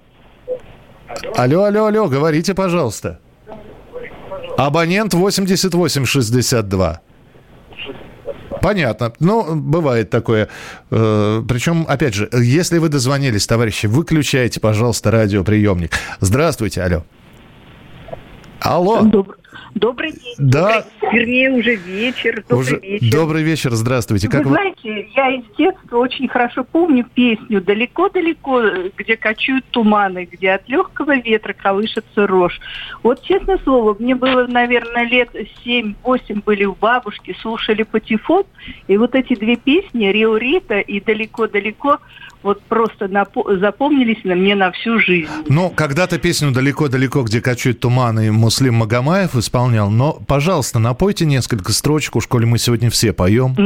Алло, 1.35 1.65
алло, 1.65 1.87
алло, 1.87 2.07
говорите, 2.07 2.53
пожалуйста. 2.53 3.21
Абонент 4.59 5.15
8862. 5.15 7.01
Понятно. 8.63 9.13
Ну, 9.21 9.55
бывает 9.57 10.11
такое. 10.11 10.49
Э, 10.91 11.43
Причем, 11.49 11.85
опять 11.89 12.15
же, 12.15 12.29
если 12.33 12.79
вы 12.79 12.89
дозвонились, 12.89 13.47
товарищи, 13.47 13.87
выключайте, 13.87 14.61
пожалуйста, 14.61 15.11
радиоприемник. 15.11 15.93
Здравствуйте, 16.21 16.83
алло. 16.83 17.05
Алло. 18.61 19.03
Добрый, 19.03 19.39
добрый 19.75 20.13
день. 20.13 20.35
Да. 20.39 20.85
Добрый, 21.01 21.21
вернее, 21.21 21.51
уже 21.53 21.75
вечер. 21.75 22.45
Добрый 22.49 22.61
уже, 22.61 22.81
вечер. 22.81 23.13
Добрый 23.13 23.43
вечер, 23.43 23.75
здравствуйте. 23.75 24.29
Вы 24.29 24.45
знаете, 24.45 25.09
я 25.15 25.35
из 25.37 25.45
детства 25.57 25.99
очень 25.99 26.29
хорошо 26.29 26.65
помню 26.65 27.05
песню 27.15 27.61
«Далеко-далеко, 27.61 28.63
где 28.97 29.17
кочуют 29.17 29.65
туманы, 29.71 30.29
где 30.31 30.53
от 30.53 30.69
легкого 30.69 31.17
ветра 31.17 31.53
колышется 31.53 32.27
рожь». 32.27 32.61
Вот, 33.03 33.23
честное 33.23 33.59
слово, 33.65 33.97
мне 33.99 34.15
было, 34.15 34.47
наверное, 34.47 35.05
лет 35.05 35.31
7-8 35.65 36.43
были 36.45 36.65
у 36.65 36.75
бабушки, 36.75 37.37
слушали 37.41 37.83
патефон, 37.83 38.45
и 38.87 38.97
вот 38.97 39.15
эти 39.15 39.35
две 39.35 39.57
песни 39.57 40.07
«Рио 40.07 40.37
Рита» 40.37 40.79
и 40.79 41.01
«Далеко-далеко» 41.01 41.99
вот 42.43 42.63
просто 42.63 43.07
напо- 43.07 43.59
запомнились 43.59 44.23
на 44.25 44.35
мне 44.35 44.55
на 44.55 44.71
всю 44.71 45.01
жизнь. 45.01 45.29
Ну, 45.49 45.71
когда-то 45.71 46.19
песню 46.19 46.53
«Далеко-далеко, 46.53 47.23
где 47.23 47.41
кочуют 47.41 47.81
туманы» 47.81 48.31
Муслим 48.31 48.75
Магомаев 48.75 49.35
исполнял, 49.49 49.91
но, 49.91 50.19
пожалуйста, 50.27 50.79
напойте 50.79 51.25
несколько 51.25 51.73
строчек, 51.73 52.17
уж 52.17 52.27
коли 52.27 52.45
мы 52.45 52.59
сегодня 52.59 52.91
все 52.91 53.15
поем. 53.15 53.57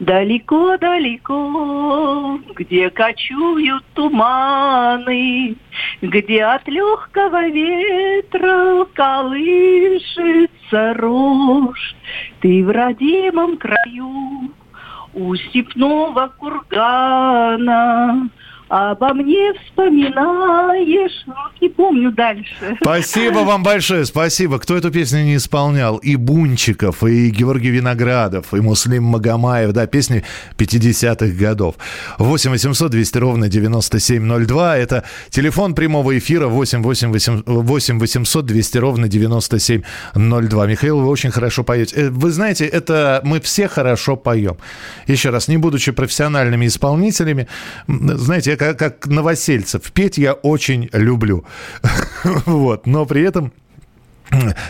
Далеко-далеко, 0.00 2.40
где 2.56 2.90
кочуют 2.90 3.84
туманы, 3.94 5.54
где 6.02 6.44
от 6.44 6.66
легкого 6.66 7.48
ветра 7.48 8.84
колышется 8.94 10.94
рожь, 10.94 11.94
ты 12.40 12.64
в 12.64 12.70
родимом 12.70 13.56
краю 13.56 14.50
у 15.14 15.36
степного 15.36 16.32
кургана 16.36 18.28
обо 18.68 19.14
мне 19.14 19.52
вспоминаешь. 19.54 21.24
Ну, 21.26 21.34
не 21.60 21.68
помню 21.68 22.12
дальше. 22.12 22.76
Спасибо 22.80 23.38
вам 23.40 23.62
большое, 23.62 24.04
спасибо. 24.04 24.58
Кто 24.58 24.76
эту 24.76 24.90
песню 24.90 25.22
не 25.22 25.36
исполнял? 25.36 25.98
И 25.98 26.16
Бунчиков, 26.16 27.04
и 27.04 27.30
Георгий 27.30 27.70
Виноградов, 27.70 28.54
и 28.54 28.60
Муслим 28.60 29.04
Магомаев, 29.04 29.72
да, 29.72 29.86
песни 29.86 30.24
50-х 30.56 31.26
годов. 31.38 31.76
8 32.18 32.50
800 32.50 32.90
200 32.90 33.18
ровно 33.18 33.48
9702. 33.48 34.78
Это 34.78 35.04
телефон 35.30 35.74
прямого 35.74 36.16
эфира 36.16 36.48
8 36.48 36.82
8 36.82 37.98
800 37.98 38.46
200 38.46 38.78
ровно 38.78 39.08
9702. 39.08 40.66
Михаил, 40.66 41.00
вы 41.00 41.08
очень 41.08 41.30
хорошо 41.30 41.64
поете. 41.64 41.96
Э, 41.96 42.10
вы 42.10 42.30
знаете, 42.30 42.64
это 42.64 43.20
мы 43.24 43.40
все 43.40 43.68
хорошо 43.68 44.16
поем. 44.16 44.56
Еще 45.06 45.30
раз, 45.30 45.48
не 45.48 45.58
будучи 45.58 45.92
профессиональными 45.92 46.66
исполнителями, 46.66 47.46
знаете, 47.86 48.53
я 48.54 48.74
как, 48.74 48.78
как 48.78 49.06
новосельцев. 49.06 49.92
Петь 49.92 50.18
я 50.18 50.32
очень 50.32 50.88
люблю. 50.92 51.44
Вот. 52.46 52.86
Но 52.86 53.04
при 53.04 53.22
этом 53.22 53.52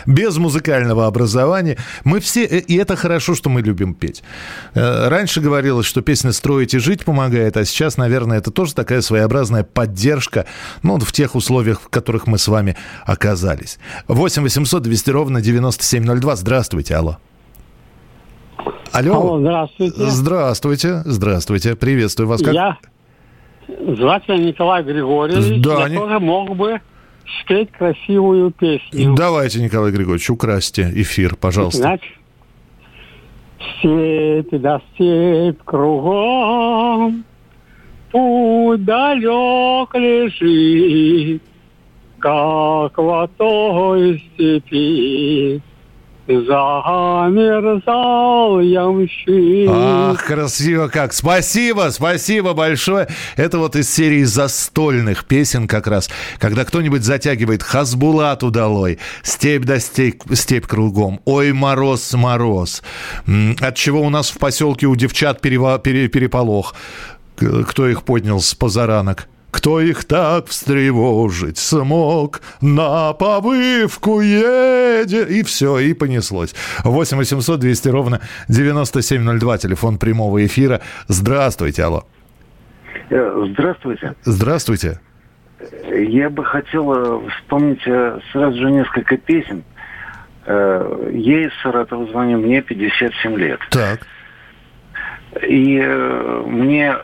без 0.05 0.37
музыкального 0.37 1.07
образования. 1.07 1.77
Мы 2.03 2.19
все, 2.19 2.45
э, 2.45 2.59
и 2.59 2.75
это 2.75 2.95
хорошо, 2.95 3.35
что 3.35 3.49
мы 3.49 3.61
любим 3.61 3.93
петь. 3.93 4.23
Э, 4.73 5.07
раньше 5.07 5.41
говорилось, 5.41 5.85
что 5.85 6.01
песня 6.01 6.31
«Строить 6.31 6.73
и 6.73 6.79
жить» 6.79 7.05
помогает, 7.05 7.57
а 7.57 7.65
сейчас, 7.65 7.97
наверное, 7.97 8.37
это 8.37 8.51
тоже 8.51 8.75
такая 8.75 9.01
своеобразная 9.01 9.63
поддержка, 9.63 10.45
ну, 10.83 10.99
в 10.99 11.11
тех 11.11 11.35
условиях, 11.35 11.81
в 11.81 11.89
которых 11.89 12.27
мы 12.27 12.37
с 12.37 12.47
вами 12.47 12.75
оказались. 13.05 13.79
8 14.07 14.43
800 14.43 14.83
200 14.83 15.09
ровно 15.09 15.41
9702. 15.41 16.35
Здравствуйте, 16.35 16.95
алло. 16.95 17.17
Алло. 18.91 19.15
Алло, 19.15 19.39
здравствуйте. 19.39 19.95
Здравствуйте, 19.97 21.01
здравствуйте. 21.05 21.75
Приветствую 21.75 22.27
вас. 22.27 22.41
Как... 22.41 22.53
Я 22.53 22.77
Звать 23.67 24.27
меня 24.27 24.43
Николай 24.43 24.83
Григорьевич. 24.83 25.61
Да, 25.61 25.81
я 25.81 25.89
не... 25.89 25.97
тоже 25.97 26.19
мог 26.19 26.55
бы 26.55 26.81
спеть 27.41 27.71
красивую 27.71 28.51
песню. 28.51 29.15
Давайте, 29.15 29.61
Николай 29.61 29.91
Григорьевич, 29.91 30.29
украсьте 30.29 30.91
эфир, 30.93 31.35
пожалуйста. 31.35 31.79
Значит, 31.79 32.13
степь 33.79 34.61
да 34.61 34.81
степь 34.93 35.59
кругом, 35.63 37.23
путь 38.11 38.83
далек 38.83 39.95
лежит, 39.95 41.41
как 42.19 42.97
в 42.97 43.29
той 43.37 44.23
степи 44.33 45.61
замерзал 46.27 47.79
ямщик. 48.59 49.69
Ах, 49.69 50.25
красиво 50.25 50.87
как. 50.87 51.13
Спасибо, 51.13 51.89
спасибо 51.91 52.53
большое. 52.53 53.07
Это 53.35 53.59
вот 53.59 53.75
из 53.75 53.93
серии 53.93 54.23
застольных 54.23 55.25
песен 55.25 55.67
как 55.67 55.85
раз, 55.87 56.09
когда 56.39 56.65
кто-нибудь 56.65 57.03
затягивает 57.03 57.61
«Хазбулат 57.61 58.43
удалой», 58.43 58.97
«Степь 59.21 59.65
да 59.65 59.79
степь, 59.79 60.21
степь 60.33 60.65
кругом», 60.65 61.21
«Ой, 61.25 61.53
мороз, 61.53 62.13
мороз», 62.13 62.81
от 63.59 63.75
чего 63.75 64.01
у 64.01 64.09
нас 64.09 64.31
в 64.31 64.39
поселке 64.39 64.87
у 64.87 64.95
девчат 64.95 65.41
перева, 65.41 65.77
пере, 65.77 66.07
переполох. 66.07 66.73
Кто 67.35 67.87
их 67.87 68.03
поднял 68.03 68.39
с 68.39 68.55
позаранок? 68.55 69.27
Кто 69.55 69.79
их 69.79 70.03
так 70.03 70.47
встревожить 70.47 71.57
смог? 71.57 72.41
На 72.59 73.13
побывку 73.13 74.19
едет. 74.19 75.29
И 75.29 75.43
все, 75.43 75.79
и 75.79 75.93
понеслось. 75.93 76.53
8 76.83 77.17
800 77.17 77.61
200 77.61 77.87
ровно 77.87 78.19
9702. 78.49 79.57
Телефон 79.59 79.97
прямого 79.97 80.45
эфира. 80.45 80.81
Здравствуйте, 81.07 81.83
алло. 81.85 82.03
Э, 83.09 83.45
здравствуйте. 83.53 84.15
Здравствуйте. 84.23 84.99
Я 85.89 86.29
бы 86.29 86.43
хотел 86.43 87.23
вспомнить 87.29 87.81
э, 87.85 88.19
сразу 88.33 88.57
же 88.57 88.69
несколько 88.69 89.15
песен. 89.15 89.63
Э, 90.45 91.11
я 91.13 91.47
из 91.47 91.51
Саратова 91.63 92.05
звоню, 92.07 92.39
мне 92.39 92.61
57 92.61 93.37
лет. 93.37 93.61
Так. 93.71 94.01
И 95.47 95.79
мне 96.45 96.97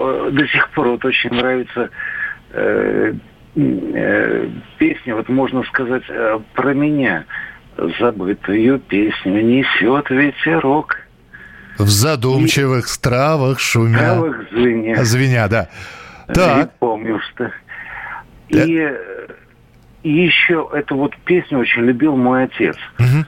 до 0.00 0.46
сих 0.48 0.70
пор 0.70 0.88
вот 0.88 1.04
очень 1.04 1.30
нравится 1.30 1.90
э, 2.52 3.12
э, 3.56 4.48
песня, 4.78 5.14
вот 5.14 5.28
можно 5.28 5.62
сказать, 5.64 6.04
э, 6.08 6.38
про 6.54 6.74
меня. 6.74 7.24
Забытую 7.98 8.78
песню 8.80 9.42
несет 9.42 10.10
ветерок. 10.10 10.96
В 11.78 11.88
задумчивых 11.88 12.84
и... 12.84 12.88
стравах 12.88 13.60
шумя. 13.60 13.98
Стравах 13.98 14.36
звеня. 14.50 15.04
Звеня, 15.04 15.48
да. 15.48 15.68
Так. 16.26 16.56
Не 16.56 16.70
помню, 16.78 17.20
что. 17.30 17.50
И, 18.48 18.92
и 20.02 20.10
еще 20.10 20.68
эту 20.72 20.96
вот 20.96 21.16
песню 21.24 21.58
очень 21.58 21.82
любил 21.82 22.16
мой 22.16 22.44
отец. 22.44 22.76
Угу. 22.98 23.24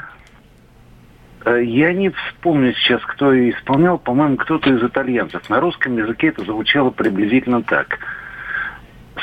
Я 1.44 1.92
не 1.92 2.10
вспомню 2.10 2.72
сейчас, 2.74 3.02
кто 3.02 3.32
ее 3.32 3.50
исполнял. 3.50 3.98
По-моему, 3.98 4.36
кто-то 4.36 4.70
из 4.70 4.82
итальянцев. 4.82 5.48
На 5.50 5.60
русском 5.60 5.96
языке 5.96 6.28
это 6.28 6.44
звучало 6.44 6.90
приблизительно 6.90 7.62
так. 7.62 7.98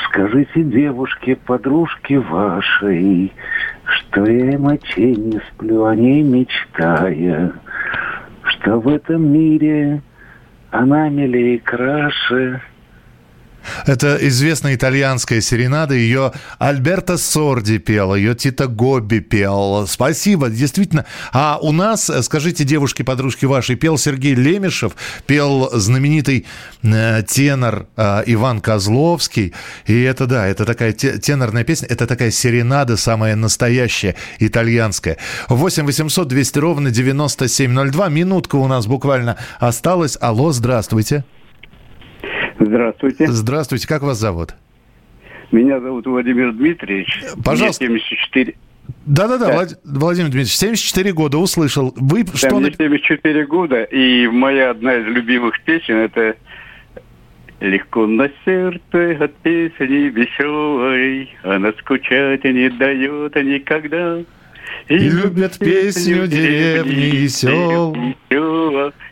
Скажите 0.06 0.62
девушке, 0.62 1.36
подружке 1.36 2.18
вашей, 2.18 3.32
что 3.84 4.24
я 4.24 4.52
им 4.52 4.68
очей 4.68 5.16
не 5.16 5.40
сплю, 5.50 5.84
о 5.84 5.96
ней 5.96 6.22
мечтая, 6.22 7.52
что 8.44 8.78
в 8.80 8.88
этом 8.88 9.32
мире 9.32 10.02
она 10.70 11.08
милее 11.08 11.56
и 11.56 11.58
краше, 11.58 12.60
Это 13.86 14.18
известная 14.20 14.74
итальянская 14.74 15.40
серенада. 15.40 15.94
Ее 15.94 16.32
Альберто 16.58 17.16
Сорди 17.16 17.78
пел, 17.78 18.14
ее 18.14 18.34
Тита 18.34 18.66
Гобби 18.66 19.20
пел. 19.20 19.86
Спасибо, 19.86 20.48
действительно. 20.48 21.04
А 21.32 21.58
у 21.60 21.72
нас, 21.72 22.10
скажите, 22.22 22.64
девушки-подружки 22.64 23.44
вашей, 23.44 23.76
пел 23.76 23.98
Сергей 23.98 24.34
Лемешев, 24.34 24.92
пел 25.26 25.70
знаменитый 25.72 26.46
э, 26.82 27.22
тенор 27.22 27.86
э, 27.96 28.22
Иван 28.26 28.60
Козловский. 28.60 29.54
И 29.86 30.02
это, 30.02 30.26
да, 30.26 30.46
это 30.46 30.64
такая 30.64 30.92
тенорная 30.92 31.64
песня, 31.64 31.88
это 31.88 32.06
такая 32.06 32.30
серенада, 32.30 32.96
самая 32.96 33.36
настоящая, 33.36 34.16
итальянская. 34.38 35.18
8 35.48 35.84
800 35.84 36.28
200 36.28 36.58
ровно 36.58 36.90
9702. 36.90 38.08
Минутка 38.08 38.56
у 38.56 38.66
нас 38.66 38.86
буквально 38.86 39.36
осталась. 39.58 40.16
Алло, 40.20 40.52
здравствуйте. 40.52 40.80
Здравствуйте. 40.90 41.39
Здравствуйте. 42.60 43.88
Как 43.88 44.02
вас 44.02 44.18
зовут? 44.18 44.54
Меня 45.50 45.80
зовут 45.80 46.06
Владимир 46.06 46.52
Дмитриевич. 46.52 47.24
Пожалуйста. 47.44 47.84
Мне 47.84 47.98
74. 48.00 48.54
Да-да-да, 49.06 49.64
да. 49.64 49.68
Владимир 49.84 50.26
Дмитриевич, 50.26 50.56
74 50.56 51.12
года, 51.12 51.38
услышал. 51.38 51.92
Вы 51.96 52.24
да, 52.24 52.32
что... 52.36 52.60
Мне 52.60 52.72
74 52.72 53.46
года, 53.46 53.82
и 53.82 54.28
моя 54.28 54.70
одна 54.70 54.96
из 54.96 55.06
любимых 55.06 55.60
песен 55.62 55.96
это 55.96 56.36
Легко 57.60 58.06
на 58.06 58.30
сердце 58.46 59.22
от 59.22 59.34
песни 59.42 60.08
веселой, 60.08 61.28
Она 61.42 61.72
скучать 61.78 62.42
не 62.44 62.70
дает 62.70 63.36
никогда. 63.36 64.18
И, 64.88 64.94
и 64.94 65.08
любят 65.10 65.58
песню 65.58 66.26
деревни 66.26 67.24
и 67.24 67.28
сел. 67.28 67.94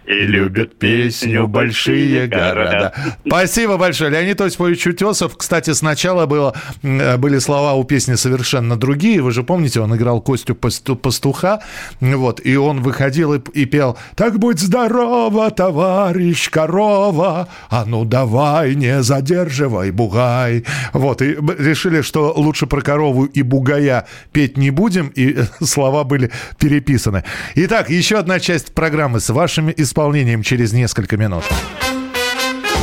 И 0.09 0.23
любят 0.23 0.79
песню 0.79 1.47
большие 1.47 2.27
города. 2.29 2.95
Спасибо 3.27 3.77
большое. 3.77 4.11
Леонид 4.11 4.41
Осипович 4.41 4.87
Утесов. 4.87 5.37
Кстати, 5.37 5.75
сначала 5.75 6.25
было, 6.25 6.55
были 6.83 7.39
слова 7.39 7.75
у 7.75 7.85
песни 7.85 8.15
совершенно 8.15 8.79
другие. 8.79 9.21
Вы 9.21 9.33
же 9.33 9.43
помните, 9.43 9.81
он 9.81 9.95
играл 9.95 10.23
Костю 10.23 10.55
Пастуха. 10.55 11.61
Вот, 12.01 12.41
и 12.43 12.57
он 12.57 12.81
выходил 12.81 13.35
и, 13.35 13.41
и 13.53 13.67
пел 13.67 13.99
«Так 14.17 14.39
будь 14.39 14.59
здорова, 14.61 15.51
товарищ 15.51 16.49
корова, 16.49 17.49
а 17.69 17.85
ну 17.85 18.07
давай, 18.07 18.77
не 18.77 19.03
задерживай, 19.03 19.91
бугай». 19.91 20.65
Вот, 20.95 21.21
и 21.21 21.37
решили, 21.59 22.01
что 22.01 22.33
лучше 22.35 22.67
про 22.67 22.81
корову 22.81 23.25
и 23.27 23.43
бугая 23.43 24.07
петь 24.33 24.57
не 24.57 24.71
будем, 24.71 25.09
и 25.09 25.37
слова 25.63 26.05
были 26.05 26.31
переписаны. 26.59 27.25
Итак, 27.57 27.91
еще 27.91 28.17
одна 28.17 28.41
часть 28.41 28.73
программы 28.73 29.21
с 29.21 29.29
вашими 29.29 29.75
исполнителями 29.77 29.98
исполнением 29.99 30.45
через 30.45 30.73
несколько 30.73 31.17
минут. 31.17 31.43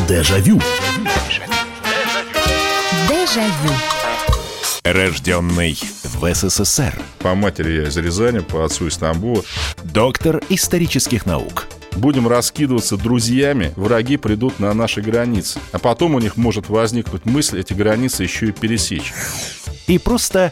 Дежавю. 0.10 0.60
Дежавю. 3.08 3.74
Рожденный 4.84 5.80
в 6.04 6.34
СССР. 6.34 6.94
По 7.20 7.34
матери 7.34 7.84
я 7.84 7.88
из 7.88 7.96
Рязани, 7.96 8.40
по 8.40 8.66
отцу 8.66 8.88
из 8.88 8.98
Тамбова. 8.98 9.46
Доктор 9.82 10.42
исторических 10.50 11.26
наук. 11.26 11.68
Будем 11.96 12.28
раскидываться 12.28 12.98
друзьями, 12.98 13.72
враги 13.78 14.18
придут 14.18 14.60
на 14.60 14.74
наши 14.74 15.00
границы. 15.00 15.60
А 15.72 15.80
потом 15.80 16.16
у 16.16 16.20
них 16.20 16.36
может 16.36 16.68
возникнуть 16.68 17.24
мысль 17.24 17.62
эти 17.62 17.72
границы 17.72 18.24
еще 18.24 18.48
и 18.48 18.52
пересечь. 18.52 19.14
И 19.88 20.00
просто 20.00 20.52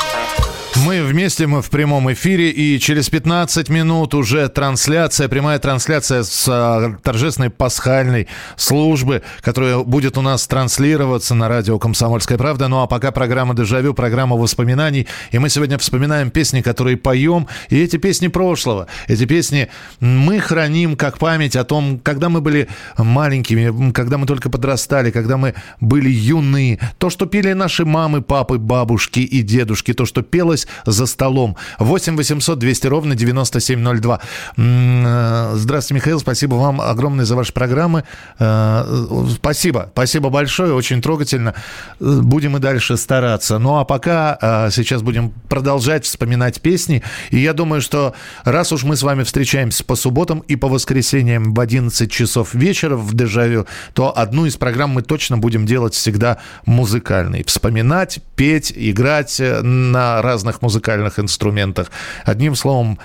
Мы 0.91 1.05
вместе, 1.05 1.47
мы 1.47 1.61
в 1.61 1.69
прямом 1.69 2.11
эфире, 2.11 2.49
и 2.49 2.77
через 2.77 3.07
15 3.07 3.69
минут 3.69 4.13
уже 4.13 4.49
трансляция, 4.49 5.29
прямая 5.29 5.57
трансляция 5.57 6.23
с 6.23 6.45
а, 6.49 6.97
торжественной 7.01 7.49
пасхальной 7.49 8.27
службы, 8.57 9.21
которая 9.39 9.77
будет 9.85 10.17
у 10.17 10.21
нас 10.21 10.45
транслироваться 10.47 11.33
на 11.33 11.47
радио 11.47 11.79
«Комсомольская 11.79 12.37
правда». 12.37 12.67
Ну 12.67 12.81
а 12.81 12.87
пока 12.87 13.11
программа 13.11 13.55
«Дежавю», 13.55 13.93
программа 13.93 14.35
воспоминаний. 14.35 15.07
И 15.31 15.39
мы 15.39 15.47
сегодня 15.47 15.77
вспоминаем 15.77 16.29
песни, 16.29 16.59
которые 16.59 16.97
поем, 16.97 17.47
и 17.69 17.81
эти 17.81 17.95
песни 17.95 18.27
прошлого. 18.27 18.87
Эти 19.07 19.23
песни 19.23 19.69
мы 20.01 20.41
храним 20.41 20.97
как 20.97 21.19
память 21.19 21.55
о 21.55 21.63
том, 21.63 21.99
когда 21.99 22.27
мы 22.27 22.41
были 22.41 22.67
маленькими, 22.97 23.93
когда 23.93 24.17
мы 24.17 24.27
только 24.27 24.49
подрастали, 24.49 25.09
когда 25.09 25.37
мы 25.37 25.53
были 25.79 26.09
юные. 26.09 26.79
То, 26.97 27.09
что 27.09 27.27
пели 27.27 27.53
наши 27.53 27.85
мамы, 27.85 28.21
папы, 28.21 28.57
бабушки 28.57 29.21
и 29.21 29.41
дедушки, 29.41 29.93
то, 29.93 30.05
что 30.05 30.21
пелось 30.21 30.67
за 30.85 31.05
столом. 31.05 31.57
8 31.79 32.15
800 32.15 32.59
200 32.59 32.87
ровно 32.87 33.15
9702. 33.15 34.19
Э, 34.57 35.51
здравствуйте, 35.55 35.95
Михаил. 35.95 36.19
Спасибо 36.19 36.55
вам 36.55 36.81
огромное 36.81 37.25
за 37.25 37.35
ваши 37.35 37.53
программы. 37.53 38.03
Э, 38.39 39.05
спасибо. 39.35 39.89
Спасибо 39.93 40.29
большое. 40.29 40.73
Очень 40.73 41.01
трогательно. 41.01 41.53
Будем 41.99 42.57
и 42.57 42.59
дальше 42.59 42.97
стараться. 42.97 43.59
Ну 43.59 43.77
а 43.77 43.85
пока 43.85 44.37
э, 44.41 44.69
сейчас 44.71 45.01
будем 45.01 45.31
продолжать 45.49 46.05
вспоминать 46.05 46.61
песни. 46.61 47.03
И 47.29 47.39
я 47.39 47.53
думаю, 47.53 47.81
что 47.81 48.13
раз 48.43 48.71
уж 48.71 48.83
мы 48.83 48.95
с 48.95 49.03
вами 49.03 49.23
встречаемся 49.23 49.83
по 49.83 49.95
субботам 49.95 50.39
и 50.39 50.55
по 50.55 50.67
воскресеньям 50.67 51.53
в 51.53 51.59
11 51.59 52.11
часов 52.11 52.53
вечера 52.53 52.95
в 52.95 53.13
Дежавю, 53.13 53.67
то 53.93 54.17
одну 54.17 54.45
из 54.45 54.57
программ 54.57 54.91
мы 54.91 55.01
точно 55.01 55.37
будем 55.37 55.65
делать 55.65 55.93
всегда 55.93 56.37
музыкальной. 56.65 57.43
Вспоминать, 57.43 58.19
петь, 58.35 58.73
играть 58.75 59.39
на 59.39 60.21
разных 60.21 60.61
музыкальных 60.61 60.70
инструментах. 61.19 61.91
Одним 62.25 62.55
словом, 62.55 62.99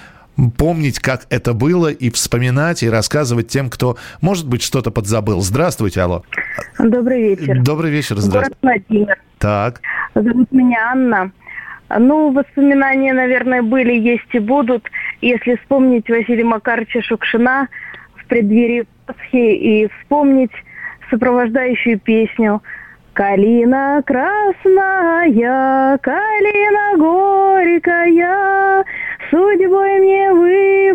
помнить, 0.57 0.99
как 0.99 1.27
это 1.31 1.55
было, 1.55 1.89
и 1.89 2.11
вспоминать, 2.11 2.83
и 2.83 2.91
рассказывать 2.91 3.49
тем, 3.49 3.71
кто, 3.71 3.97
может 4.21 4.49
быть, 4.49 4.63
что-то 4.63 4.91
подзабыл. 4.91 5.41
Здравствуйте, 5.41 6.03
алло. 6.03 6.23
Добрый 6.79 7.37
вечер. 7.37 7.63
Добрый 7.63 7.91
вечер, 7.91 8.17
здравствуйте. 8.19 8.59
Город 8.63 8.85
Владимир. 8.89 9.19
Так. 9.39 9.81
Зовут 10.15 10.53
меня 10.53 10.91
Анна. 10.91 11.33
Ну, 11.89 12.33
воспоминания, 12.33 13.13
наверное, 13.13 13.63
были, 13.63 13.93
есть 13.93 14.29
и 14.33 14.39
будут. 14.39 14.85
Если 15.21 15.57
вспомнить 15.57 16.09
Василия 16.09 16.45
Макаровича 16.45 17.01
Шукшина 17.03 17.69
в 18.17 18.27
преддверии 18.27 18.87
Пасхи 19.07 19.37
и 19.37 19.89
вспомнить 19.89 20.53
сопровождающую 21.11 21.99
песню– 22.01 22.63
Калина 23.17 24.03
красная, 24.07 25.97
калина 26.03 26.99
горькая, 26.99 28.85
Судьбой 29.31 30.01
мне 30.01 30.31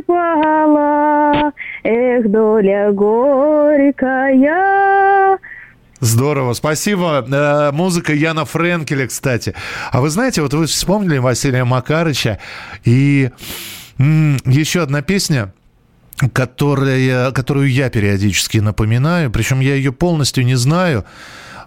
выпала, 0.03 1.51
эх, 1.84 2.29
доля 2.29 2.91
горькая. 2.91 4.29
Здорово, 5.99 6.53
спасибо. 6.53 7.25
Э, 7.27 7.71
музыка 7.71 8.13
Яна 8.13 8.45
Френкеля, 8.45 9.07
кстати. 9.07 9.55
А 9.91 9.99
вы 9.99 10.12
знаете, 10.12 10.43
вот 10.43 10.53
вы 10.53 10.67
вспомнили 10.67 11.17
Василия 11.17 11.63
Макарыча, 11.63 12.38
и 12.84 13.31
еще 13.97 14.84
одна 14.84 15.01
песня, 15.01 15.55
которая, 16.34 17.31
которую 17.31 17.71
я 17.71 17.89
периодически 17.89 18.60
напоминаю, 18.60 19.31
причем 19.31 19.60
я 19.60 19.73
ее 19.73 19.91
полностью 19.91 20.45
не 20.45 20.53
знаю, 20.53 21.03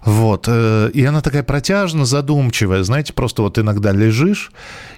вот. 0.05 0.45
Э, 0.47 0.91
и 0.93 1.03
она 1.03 1.21
такая 1.21 1.41
протяжно 1.41 2.05
задумчивая. 2.05 2.83
Знаете, 2.83 3.11
просто 3.11 3.41
вот 3.41 3.57
иногда 3.57 3.91
лежишь, 3.91 4.51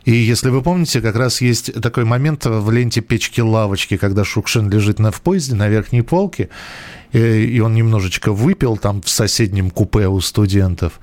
и 0.04 0.12
если 0.12 0.50
вы 0.50 0.62
помните, 0.62 1.00
как 1.00 1.16
раз 1.16 1.40
есть 1.40 1.74
такой 1.82 2.04
момент 2.04 2.46
в 2.46 2.70
ленте 2.70 3.00
«Печки-лавочки», 3.00 3.96
когда 3.96 4.26
Шукшин 4.26 4.70
лежит 4.70 5.00
на, 5.00 5.12
в 5.12 5.22
поезде 5.22 5.56
на 5.56 5.70
верхней 5.70 6.02
полке, 6.02 6.50
и, 7.14 7.20
и 7.20 7.60
он 7.62 7.74
немножечко 7.74 8.34
выпил 8.34 8.76
там 8.76 9.02
в 9.02 9.08
соседнем 9.10 9.70
купе 9.70 10.08
у 10.10 10.20
студентов. 10.20 11.00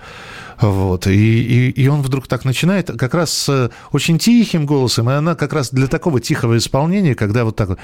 Вот. 0.60 1.06
И, 1.06 1.70
и, 1.70 1.70
и 1.70 1.88
он 1.88 2.02
вдруг 2.02 2.28
так 2.28 2.44
начинает, 2.44 2.90
как 2.98 3.14
раз 3.14 3.32
с 3.32 3.70
очень 3.90 4.18
тихим 4.18 4.66
голосом, 4.66 5.08
и 5.08 5.14
она 5.14 5.34
как 5.34 5.54
раз 5.54 5.70
для 5.70 5.86
такого 5.86 6.20
тихого 6.20 6.58
исполнения, 6.58 7.14
когда 7.14 7.44
вот 7.46 7.56
так 7.56 7.70
вот 7.70 7.78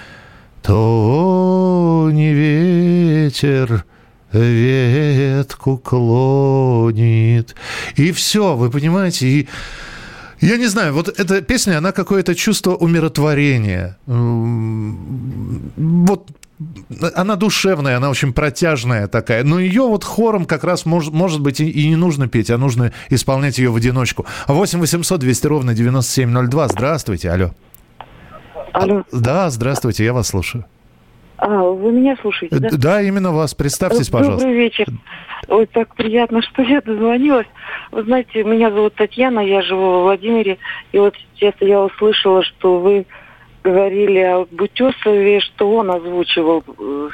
«То 0.62 2.10
не 2.12 2.34
ветер, 2.34 3.86
ветку 4.32 5.78
клонит. 5.78 7.54
И 7.96 8.12
все, 8.12 8.56
вы 8.56 8.70
понимаете, 8.70 9.26
и 9.26 9.48
я 10.40 10.56
не 10.56 10.66
знаю, 10.66 10.94
вот 10.94 11.08
эта 11.08 11.42
песня, 11.42 11.78
она 11.78 11.92
какое-то 11.92 12.34
чувство 12.34 12.74
умиротворения. 12.74 13.98
Вот 14.06 16.30
она 17.14 17.36
душевная, 17.36 17.96
она 17.96 18.10
очень 18.10 18.32
протяжная 18.32 19.06
такая. 19.06 19.44
Но 19.44 19.58
ее 19.58 19.82
вот 19.82 20.04
хором 20.04 20.46
как 20.46 20.64
раз 20.64 20.86
мож, 20.86 21.08
может 21.08 21.40
быть 21.40 21.60
и, 21.60 21.68
и 21.68 21.88
не 21.88 21.96
нужно 21.96 22.28
петь, 22.28 22.50
а 22.50 22.58
нужно 22.58 22.92
исполнять 23.08 23.58
ее 23.58 23.70
в 23.70 23.76
одиночку. 23.76 24.26
8 24.46 24.78
800 24.78 25.20
200 25.20 25.46
ровно 25.46 25.74
9702. 25.74 26.68
Здравствуйте, 26.68 27.30
алло. 27.30 27.50
Алло. 28.72 29.04
Да, 29.12 29.50
здравствуйте, 29.50 30.04
я 30.04 30.12
вас 30.12 30.28
слушаю. 30.28 30.64
А, 31.40 31.62
вы 31.62 31.92
меня 31.92 32.16
слушаете, 32.20 32.58
да? 32.58 32.68
Да, 32.70 33.02
именно 33.02 33.32
вас. 33.32 33.54
Представьтесь, 33.54 34.10
пожалуйста. 34.10 34.46
Добрый 34.46 34.62
вечер. 34.62 34.86
Ой, 35.48 35.66
так 35.66 35.94
приятно, 35.94 36.42
что 36.52 36.62
я 36.62 36.82
дозвонилась. 36.82 37.46
Вы 37.92 38.04
знаете, 38.04 38.44
меня 38.44 38.70
зовут 38.70 38.94
Татьяна, 38.94 39.40
я 39.40 39.62
живу 39.62 39.80
во 39.80 40.02
Владимире. 40.02 40.58
И 40.92 40.98
вот 40.98 41.14
сейчас 41.34 41.54
я 41.60 41.80
услышала, 41.80 42.42
что 42.42 42.78
вы 42.78 43.06
говорили 43.64 44.18
о 44.18 44.46
Бутесове, 44.50 45.40
что 45.40 45.70
он 45.72 45.90
озвучивал 45.90 46.62
э, 46.66 47.08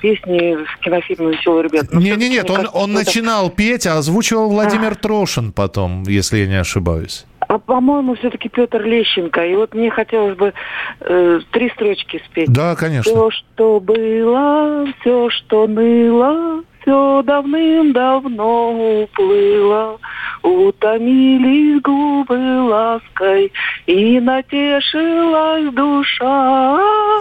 песни 0.00 0.64
в 0.64 0.78
кинофильме 0.80 1.32
«Веселые 1.32 1.64
ребята». 1.64 1.88
Но 1.92 2.00
не, 2.00 2.10
не, 2.16 2.28
нет, 2.28 2.50
он, 2.50 2.56
кажется, 2.56 2.76
он 2.76 2.92
начинал 2.92 3.50
петь, 3.50 3.86
а 3.86 3.98
озвучивал 3.98 4.50
Владимир 4.50 4.92
а. 4.92 4.94
Трошин 4.94 5.52
потом, 5.52 6.04
если 6.04 6.38
я 6.38 6.46
не 6.46 6.60
ошибаюсь. 6.60 7.26
А 7.52 7.58
по-моему, 7.58 8.14
все-таки 8.14 8.48
Петр 8.48 8.82
Лещенко. 8.82 9.44
И 9.44 9.54
вот 9.54 9.74
мне 9.74 9.90
хотелось 9.90 10.38
бы 10.38 10.54
э, 11.00 11.40
три 11.50 11.68
строчки 11.68 12.22
спеть. 12.24 12.50
Да, 12.50 12.74
конечно. 12.74 13.12
Все, 13.12 13.30
что 13.30 13.78
было, 13.78 14.86
все, 15.00 15.28
что 15.28 15.66
ныло, 15.66 16.64
все 16.82 17.22
давным-давно 17.22 19.02
уплыло. 19.02 19.98
Утомились 20.42 21.80
губы 21.82 22.62
лаской, 22.62 23.52
и 23.86 24.18
натешилась 24.18 25.72
душа. 25.72 27.20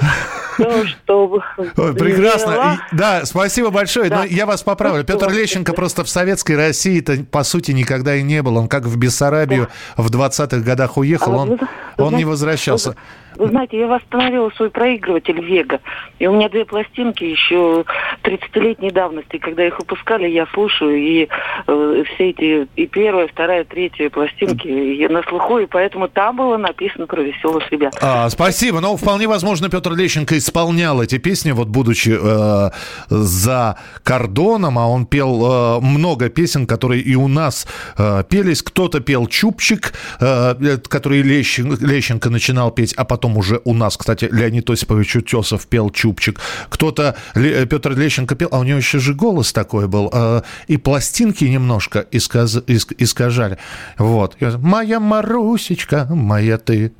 Все, 0.56 0.86
что 1.04 1.44
Ой, 1.78 1.94
прекрасно. 1.94 2.80
И, 2.92 2.96
да, 2.96 3.26
спасибо 3.26 3.70
большое. 3.70 4.10
Да. 4.10 4.20
Но 4.20 4.24
я 4.26 4.46
вас 4.46 4.64
поправлю. 4.64 5.04
Петр 5.04 5.30
Лещенко 5.30 5.74
просто 5.74 6.04
в 6.04 6.10
советской 6.10 6.56
России-то, 6.56 7.24
по 7.30 7.44
сути, 7.44 7.72
никогда 7.72 8.16
и 8.16 8.24
не 8.24 8.42
был. 8.42 8.58
Он 8.58 8.68
как 8.68 8.86
в 8.86 8.98
Бессарабию 8.98 9.68
да. 9.98 10.04
в 10.04 10.10
20-х 10.10 10.58
годах 10.58 10.98
уехал, 10.98 11.34
а, 11.34 11.38
он, 11.38 11.50
вы, 11.50 11.58
он 11.60 11.68
знаете, 11.98 12.18
не 12.18 12.26
возвращался. 12.26 12.96
Вы 13.38 13.48
знаете, 13.48 13.80
я 13.80 13.88
восстановила 13.88 14.50
свой 14.52 14.70
проигрыватель 14.70 15.40
Вега. 15.44 15.80
И 16.20 16.28
у 16.28 16.34
меня 16.34 16.50
две 16.50 16.66
пластинки 16.66 17.24
еще 17.24 17.86
30-летней 18.24 18.92
давности. 18.92 19.38
Когда 19.52 19.68
их 19.68 19.80
выпускали, 19.80 20.28
я 20.28 20.46
слушаю. 20.54 20.98
И 20.98 21.28
э, 21.68 22.04
все 22.14 22.30
эти, 22.30 22.68
и 22.76 22.88
первая, 22.88 23.28
вторая, 23.28 23.64
третья 23.64 24.10
пластинки 24.10 24.68
я 24.68 25.10
на 25.10 25.24
слуху. 25.24 25.60
И 25.60 25.66
поэтому 25.66 26.08
там 26.08 26.38
было 26.38 26.58
написано 26.58 27.08
про 27.08 27.22
веселых 27.22 27.72
ребят. 27.72 27.98
А, 28.02 28.30
спасибо. 28.30 28.80
Но 28.80 28.96
вполне 28.98 29.28
возможно, 29.28 29.70
Петр 29.70 29.94
Лещенко 29.94 30.38
исполнял 30.38 31.02
эти 31.02 31.18
песни, 31.18 31.52
вот 31.52 31.68
будучи 31.68 32.18
э, 32.22 32.70
за 33.10 33.78
кордоном. 34.04 34.78
А 34.78 34.88
он 34.88 35.06
пел 35.06 35.80
э, 35.80 35.80
много 35.82 36.30
песен, 36.30 36.68
которые 36.68 37.02
и 37.02 37.16
у 37.16 37.28
нас 37.28 37.68
э, 37.98 38.24
пелись. 38.30 38.62
Кто-то 38.62 39.00
пел 39.00 39.28
«Чупчик», 39.28 39.94
э, 40.20 40.78
который 40.88 41.22
Лещенко, 41.22 41.86
Лещенко 41.86 42.30
начинал 42.30 42.72
петь, 42.72 42.94
а 42.94 43.04
потом 43.06 43.32
потом 43.32 43.38
уже 43.38 43.62
у 43.66 43.74
нас, 43.74 43.98
кстати, 43.98 44.28
Леонид 44.32 44.70
Осипович 44.70 45.18
Утесов 45.18 45.68
пел 45.68 45.90
«Чупчик», 45.90 46.40
кто-то, 46.70 47.16
э, 47.36 47.66
Петр 47.66 47.92
Лещенко 47.92 48.36
пел, 48.36 48.50
а 48.52 48.60
у 48.60 48.64
него 48.64 48.78
еще 48.78 49.00
же 49.00 49.14
голос 49.14 49.41
такой 49.52 49.88
был, 49.88 50.10
э, 50.14 50.42
и 50.68 50.78
пластинки 50.78 51.46
немножко 51.46 52.06
исказ, 52.12 52.58
искажали. 52.98 53.58
Вот. 53.98 54.38
«Моя 54.60 55.00
Марусечка, 55.00 56.08
моя 56.10 56.58
ты». 56.58 56.92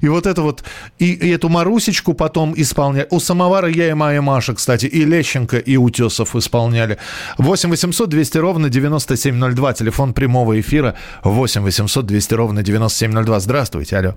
И 0.00 0.08
вот 0.08 0.26
это 0.26 0.42
вот, 0.42 0.64
и, 0.98 1.12
и 1.12 1.30
эту 1.30 1.48
Марусечку 1.48 2.14
потом 2.14 2.54
исполняли. 2.56 3.06
У 3.10 3.20
самовара 3.20 3.68
я 3.68 3.90
и 3.90 3.94
моя 3.94 4.22
Маша, 4.22 4.54
кстати, 4.54 4.86
и 4.86 5.04
Лещенко, 5.04 5.58
и 5.58 5.76
Утесов 5.76 6.36
исполняли. 6.36 6.98
8 7.38 7.70
800 7.70 8.08
200 8.08 8.38
ровно 8.38 8.68
9702, 8.68 9.72
телефон 9.74 10.14
прямого 10.14 10.60
эфира 10.60 10.96
8 11.22 11.62
800 11.62 12.06
200 12.06 12.34
ровно 12.34 12.62
9702. 12.62 13.40
Здравствуйте, 13.40 13.96
алло. 13.96 14.14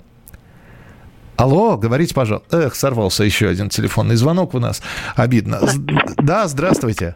Алло, 1.38 1.76
говорите, 1.76 2.14
пожалуйста. 2.14 2.56
Эх, 2.56 2.74
сорвался 2.74 3.22
еще 3.22 3.48
один 3.48 3.68
телефонный 3.68 4.16
звонок 4.16 4.54
у 4.54 4.58
нас. 4.58 4.82
Обидно. 5.14 5.60
Да, 6.16 6.48
здравствуйте. 6.48 7.14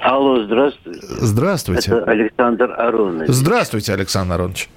Алло, 0.00 0.42
здравствуйте. 0.42 1.00
Здравствуйте. 1.02 1.90
Это 1.90 2.10
Александр 2.10 2.74
Аронович. 2.76 3.30
Здравствуйте, 3.30 3.92
Александр 3.92 4.34
Аронович. 4.34 4.68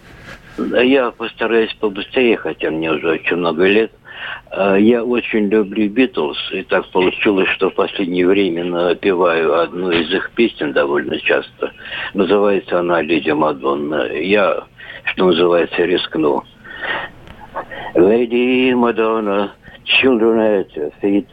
Я 0.57 1.11
постараюсь 1.11 1.73
побыстрее, 1.75 2.37
хотя 2.37 2.71
мне 2.71 2.91
уже 2.91 3.11
очень 3.11 3.37
много 3.37 3.65
лет. 3.65 3.91
А, 4.49 4.75
я 4.75 5.03
очень 5.03 5.47
люблю 5.49 5.89
Битлз, 5.89 6.37
и 6.51 6.63
так 6.63 6.87
получилось, 6.87 7.49
что 7.49 7.69
в 7.69 7.75
последнее 7.75 8.25
время 8.27 8.63
напеваю 8.63 9.59
одну 9.59 9.91
из 9.91 10.11
их 10.11 10.31
песен 10.31 10.73
довольно 10.73 11.19
часто. 11.19 11.71
Называется 12.13 12.79
она 12.79 13.01
«Леди 13.01 13.31
Мадонна». 13.31 14.11
Я, 14.13 14.63
что 15.05 15.25
называется, 15.27 15.83
рискну. 15.83 16.43
Lady 17.95 18.71
Madonna, 18.73 19.51
children 19.85 20.39
at 20.39 20.75
your 20.75 20.91
feet. 21.01 21.27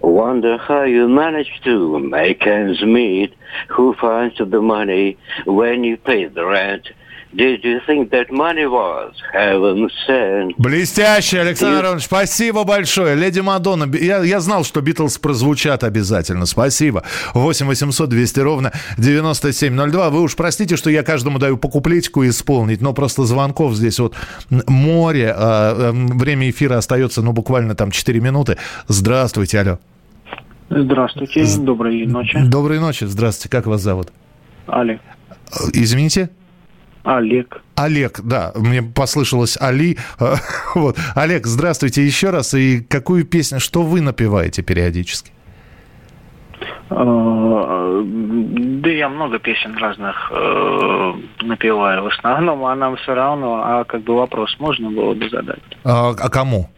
Wonder 0.00 0.58
how 0.58 0.82
you 0.82 1.08
manage 1.08 1.60
to 1.64 1.98
make 1.98 2.46
ends 2.46 2.82
meet. 2.82 3.34
Who 3.68 3.94
finds 3.94 4.36
the 4.38 4.62
money 4.62 5.16
when 5.44 5.84
you 5.84 5.96
pay 5.96 6.26
the 6.26 6.46
rent? 6.46 6.88
Did 7.34 7.64
you 7.64 7.80
think 7.86 8.10
that 8.10 8.30
money 8.30 8.66
was 8.66 9.12
heaven 9.32 9.88
sent? 10.06 10.54
Блестяще, 10.56 11.40
Александр 11.40 11.84
Иванович, 11.84 12.04
спасибо 12.04 12.64
большое. 12.64 13.14
Леди 13.14 13.40
Мадонна, 13.40 13.94
я, 13.94 14.22
я 14.22 14.40
знал, 14.40 14.64
что 14.64 14.80
Битлз 14.80 15.18
прозвучат 15.18 15.84
обязательно. 15.84 16.46
Спасибо. 16.46 17.02
8 17.34 17.66
800 17.66 18.08
200 18.08 18.40
ровно 18.40 18.72
9702. 18.96 20.10
Вы 20.10 20.22
уж 20.22 20.36
простите, 20.36 20.76
что 20.76 20.88
я 20.88 21.02
каждому 21.02 21.38
даю 21.38 21.58
по 21.58 21.68
куплетику 21.68 22.24
исполнить, 22.26 22.80
но 22.80 22.94
просто 22.94 23.24
звонков 23.24 23.74
здесь 23.74 23.98
вот 23.98 24.14
море. 24.48 25.34
А, 25.36 25.90
эм, 25.90 26.18
время 26.18 26.48
эфира 26.48 26.78
остается, 26.78 27.22
ну, 27.22 27.32
буквально 27.32 27.74
там 27.74 27.90
4 27.90 28.20
минуты. 28.20 28.56
Здравствуйте, 28.86 29.60
алло. 29.60 29.78
Здравствуйте, 30.70 31.44
доброй 31.58 32.06
ночи. 32.06 32.38
Доброй 32.46 32.80
ночи, 32.80 33.04
здравствуйте. 33.04 33.50
Как 33.50 33.66
вас 33.66 33.82
зовут? 33.82 34.08
Али. 34.66 35.00
Извините? 35.72 36.30
Олег. 37.06 37.62
Олег, 37.76 38.20
да, 38.22 38.52
мне 38.56 38.82
послышалось 38.82 39.56
Али. 39.60 39.96
Вот. 40.74 40.98
Олег, 41.14 41.46
здравствуйте 41.46 42.04
еще 42.04 42.30
раз. 42.30 42.52
И 42.54 42.80
какую 42.80 43.24
песню, 43.24 43.60
что 43.60 43.82
вы 43.82 44.00
напеваете 44.00 44.62
периодически? 44.62 45.30
А, 46.90 48.02
да 48.04 48.90
я 48.90 49.08
много 49.08 49.38
песен 49.38 49.76
разных 49.78 50.32
э, 50.32 51.12
напеваю. 51.42 52.02
В 52.02 52.06
основном, 52.08 52.64
а 52.64 52.74
нам 52.74 52.96
все 52.96 53.14
равно. 53.14 53.62
А 53.64 53.84
как 53.84 54.02
бы 54.02 54.16
вопрос 54.16 54.56
можно 54.58 54.90
было 54.90 55.14
бы 55.14 55.28
задать? 55.30 55.62
А, 55.84 56.10
а 56.10 56.28
кому? 56.28 56.68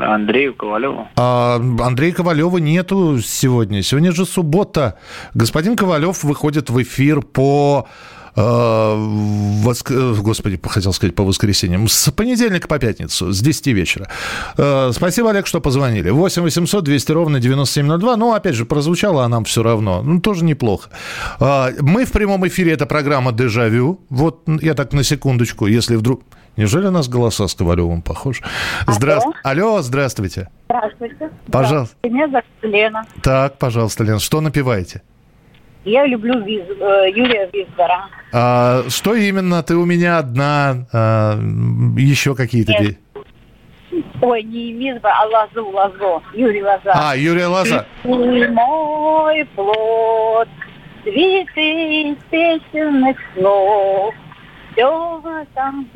Андрею 0.00 0.54
Ковалеву. 0.54 1.08
А 1.16 1.56
Андрея 1.56 2.12
Ковалева 2.12 2.58
нету 2.58 3.18
сегодня. 3.20 3.82
Сегодня 3.82 4.12
же 4.12 4.24
суббота. 4.24 4.98
Господин 5.34 5.76
Ковалев 5.76 6.24
выходит 6.24 6.70
в 6.70 6.82
эфир 6.82 7.20
по 7.20 7.86
Э, 7.86 8.21
воск... 8.34 9.90
Э, 9.90 10.14
господи, 10.14 10.58
хотел 10.62 10.92
сказать 10.92 11.14
по 11.14 11.24
воскресеньям, 11.24 11.88
с 11.88 12.10
понедельника 12.10 12.68
по 12.68 12.78
пятницу, 12.78 13.32
с 13.32 13.40
10 13.40 13.66
вечера. 13.68 14.08
Э, 14.56 14.90
спасибо, 14.92 15.30
Олег, 15.30 15.46
что 15.46 15.60
позвонили. 15.60 16.10
8 16.10 16.42
800 16.42 16.84
200 16.84 17.12
ровно 17.12 17.40
9702. 17.40 18.16
Ну, 18.16 18.32
опять 18.32 18.54
же, 18.54 18.64
прозвучало, 18.64 19.24
а 19.24 19.28
нам 19.28 19.44
все 19.44 19.62
равно. 19.62 20.02
Ну, 20.02 20.20
тоже 20.20 20.44
неплохо. 20.44 20.90
Мы 21.38 22.04
в 22.04 22.12
прямом 22.12 22.46
эфире, 22.48 22.72
это 22.72 22.86
программа 22.86 23.32
«Дежавю». 23.32 24.00
Вот 24.08 24.42
я 24.60 24.74
так 24.74 24.92
на 24.92 25.02
секундочку, 25.02 25.66
если 25.66 25.96
вдруг... 25.96 26.22
Неужели 26.56 26.86
у 26.86 26.90
нас 26.90 27.08
голоса 27.08 27.48
с 27.48 27.54
Ковалевым 27.54 28.02
похожи? 28.02 28.42
Здра... 28.86 29.20
Алло, 29.42 29.80
здравствуйте. 29.80 30.48
Здравствуйте. 30.66 31.30
Пожалуйста. 31.50 31.96
Меня 32.02 32.28
зовут 32.28 32.44
Лена. 32.62 33.04
Так, 33.22 33.58
пожалуйста, 33.58 34.04
Лена, 34.04 34.18
что 34.18 34.40
напиваете? 34.40 35.02
Я 35.84 36.06
люблю 36.06 36.42
Виз... 36.44 36.62
Э, 36.80 37.10
Юрия 37.10 37.50
Визгора. 37.52 38.06
А, 38.32 38.82
что 38.88 39.14
именно? 39.14 39.62
Ты 39.62 39.76
у 39.76 39.84
меня 39.84 40.18
одна, 40.18 40.86
а, 40.92 41.38
еще 41.96 42.34
какие-то 42.34 42.72
песни? 42.72 42.98
Ой, 44.20 44.42
не 44.44 44.72
Визгор, 44.74 45.10
а 45.12 45.26
Лазу, 45.26 45.68
Лазо. 45.70 46.22
Юрий 46.32 46.62
Лоза. 46.62 46.92
А, 46.94 47.16
Юрий 47.16 47.44
Лоза. 47.44 47.86
Ты 48.04 48.48
мой 48.48 49.44
плод, 49.56 50.48
цветы 51.02 52.16
песенных 52.30 53.16
слов. 53.34 54.14
Все 54.72 55.44
там... 55.54 55.86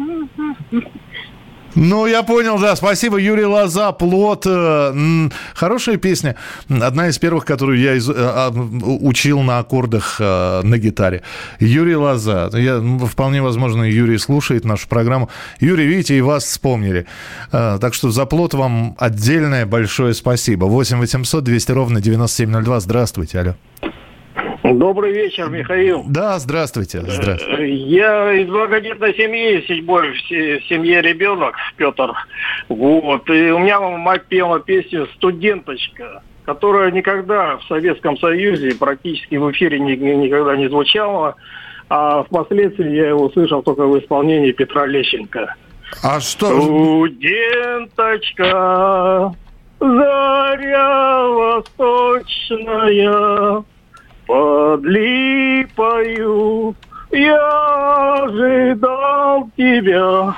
Ну, 1.76 2.06
я 2.06 2.22
понял, 2.22 2.58
да. 2.58 2.74
Спасибо, 2.74 3.18
Юрий 3.18 3.44
Лоза, 3.44 3.92
«Плод». 3.92 4.44
Э, 4.46 5.28
хорошая 5.54 5.98
песня. 5.98 6.34
Одна 6.70 7.08
из 7.08 7.18
первых, 7.18 7.44
которую 7.44 7.78
я 7.78 7.94
из, 7.94 8.08
а, 8.08 8.50
учил 8.50 9.42
на 9.42 9.58
аккордах 9.58 10.16
э, 10.18 10.62
на 10.62 10.78
гитаре. 10.78 11.22
Юрий 11.60 11.96
Лоза. 11.96 12.50
Я, 12.54 12.80
вполне 13.06 13.42
возможно, 13.42 13.84
Юрий 13.84 14.16
слушает 14.16 14.64
нашу 14.64 14.88
программу. 14.88 15.28
Юрий, 15.60 15.86
видите, 15.86 16.16
и 16.16 16.22
вас 16.22 16.44
вспомнили. 16.44 17.06
Э, 17.52 17.76
так 17.78 17.92
что 17.92 18.10
за 18.10 18.24
«Плод» 18.24 18.54
вам 18.54 18.96
отдельное 18.98 19.66
большое 19.66 20.14
спасибо. 20.14 20.64
8 20.64 20.98
800 20.98 21.44
200 21.44 21.72
ровно 21.72 22.00
9702. 22.00 22.80
Здравствуйте, 22.80 23.40
алло. 23.40 23.54
Добрый 24.74 25.12
вечер, 25.12 25.48
Михаил. 25.48 26.04
Да, 26.08 26.38
здравствуйте. 26.38 27.00
здравствуйте. 27.00 27.62
Э, 27.62 27.66
я 27.66 28.32
из 28.32 28.48
многодетной 28.48 29.14
семьи, 29.14 29.64
седьмой 29.66 30.12
в 30.12 30.18
семье 30.68 31.00
ребенок, 31.02 31.56
Петр. 31.76 32.12
Вот. 32.68 33.28
И 33.30 33.50
у 33.50 33.58
меня 33.58 33.80
мать 33.80 34.26
пела 34.26 34.60
песню 34.60 35.08
«Студенточка», 35.16 36.22
которая 36.44 36.90
никогда 36.90 37.56
в 37.58 37.64
Советском 37.64 38.16
Союзе 38.18 38.74
практически 38.76 39.36
в 39.36 39.50
эфире 39.52 39.78
никогда 39.78 40.56
не 40.56 40.68
звучала. 40.68 41.36
А 41.88 42.24
впоследствии 42.24 42.90
я 42.90 43.10
его 43.10 43.26
услышал 43.26 43.62
только 43.62 43.86
в 43.86 43.96
исполнении 44.00 44.50
Петра 44.52 44.86
Лещенко. 44.86 45.54
А 46.02 46.18
что? 46.20 46.60
Студенточка, 46.60 49.32
заря 49.78 51.28
восточная, 51.28 53.62
под 54.26 54.84
липою 54.84 56.74
я 57.12 58.22
ожидал 58.24 59.48
тебя. 59.56 60.36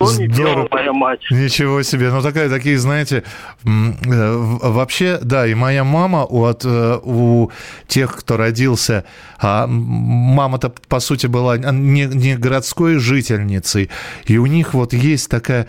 Здорово. 0.00 0.68
моя 0.70 0.92
мать. 0.92 1.20
Ничего 1.30 1.82
себе. 1.82 2.10
Ну, 2.10 2.20
такая, 2.20 2.50
такие, 2.50 2.78
знаете, 2.78 3.24
э, 3.64 3.66
вообще, 3.66 5.18
да, 5.22 5.46
и 5.46 5.54
моя 5.54 5.84
мама 5.84 6.24
от, 6.24 6.64
э, 6.64 6.98
у 7.02 7.50
тех, 7.88 8.14
кто 8.16 8.36
родился, 8.36 9.04
а 9.38 9.66
мама-то, 9.66 10.72
по 10.88 11.00
сути, 11.00 11.26
была 11.26 11.56
не, 11.56 12.04
не 12.04 12.36
городской 12.36 12.98
жительницей, 12.98 13.90
и 14.26 14.36
у 14.36 14.46
них 14.46 14.74
вот 14.74 14.92
есть 14.92 15.30
такая 15.30 15.66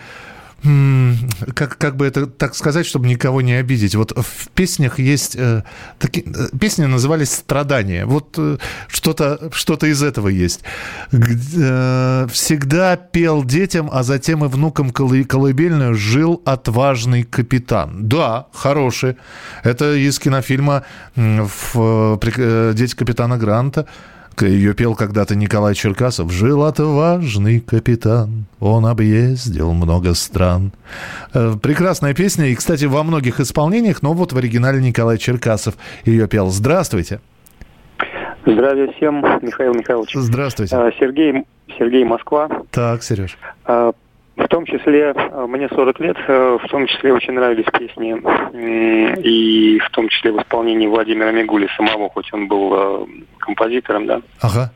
как, 1.54 1.78
как 1.78 1.96
бы 1.96 2.06
это 2.06 2.26
так 2.26 2.54
сказать, 2.54 2.86
чтобы 2.86 3.06
никого 3.06 3.40
не 3.40 3.54
обидеть. 3.54 3.94
Вот 3.94 4.12
в 4.16 4.48
песнях 4.48 4.98
есть... 4.98 5.36
Э, 5.36 5.62
таки, 5.98 6.24
э, 6.26 6.56
песни 6.58 6.86
назывались 6.86 7.30
«Страдания». 7.32 8.04
Вот 8.06 8.34
э, 8.38 8.56
что-то 8.88 9.50
что 9.52 9.76
из 9.86 10.02
этого 10.02 10.28
есть. 10.28 10.62
Э, 11.12 12.26
всегда 12.30 12.96
пел 12.96 13.44
детям, 13.44 13.88
а 13.92 14.02
затем 14.02 14.44
и 14.44 14.48
внукам 14.48 14.90
колы, 14.90 15.24
колыбельную 15.24 15.94
жил 15.94 16.42
отважный 16.44 17.22
капитан. 17.22 18.08
Да, 18.08 18.46
хороший. 18.52 19.16
Это 19.62 19.94
из 19.94 20.18
кинофильма 20.18 20.84
в, 21.14 22.18
э, 22.22 22.72
«Дети 22.74 22.96
капитана 22.96 23.38
Гранта». 23.38 23.86
Ее 24.40 24.74
пел 24.74 24.94
когда-то 24.94 25.34
Николай 25.34 25.74
Черкасов. 25.74 26.30
«Жил 26.30 26.64
отважный 26.64 27.60
капитан, 27.60 28.46
он 28.60 28.86
объездил 28.86 29.72
много 29.72 30.14
стран». 30.14 30.72
Э, 31.32 31.54
прекрасная 31.60 32.14
песня, 32.14 32.46
и, 32.46 32.54
кстати, 32.54 32.84
во 32.84 33.02
многих 33.02 33.40
исполнениях, 33.40 34.02
но 34.02 34.12
вот 34.12 34.32
в 34.32 34.36
оригинале 34.36 34.80
Николай 34.80 35.18
Черкасов 35.18 35.74
ее 36.04 36.28
пел. 36.28 36.48
Здравствуйте. 36.48 37.20
Здравия 38.44 38.92
всем, 38.92 39.20
Михаил 39.42 39.74
Михайлович. 39.74 40.12
Здравствуйте. 40.14 40.76
Э, 40.76 40.90
Сергей, 41.00 41.44
Сергей 41.78 42.04
Москва. 42.04 42.48
Так, 42.70 43.02
Сереж. 43.02 43.36
Том 44.66 44.78
числе, 44.78 45.12
э, 45.14 45.46
мне 45.46 45.68
40 45.68 46.00
лет, 46.00 46.16
э, 46.26 46.58
в 46.62 46.68
том 46.68 46.86
числе 46.86 47.12
очень 47.12 47.34
нравились 47.34 47.66
песни, 47.66 48.16
и 49.22 49.78
в 49.78 49.90
том 49.90 50.08
числе 50.08 50.32
в 50.32 50.38
исполнении 50.38 50.86
Владимира 50.88 51.30
Мигули 51.30 51.68
самого, 51.76 52.08
хоть 52.10 52.32
он 52.32 52.48
был 52.48 52.72
э, 52.74 53.06
композитором, 53.38 54.06
да. 54.06 54.22
Ага. 54.40 54.72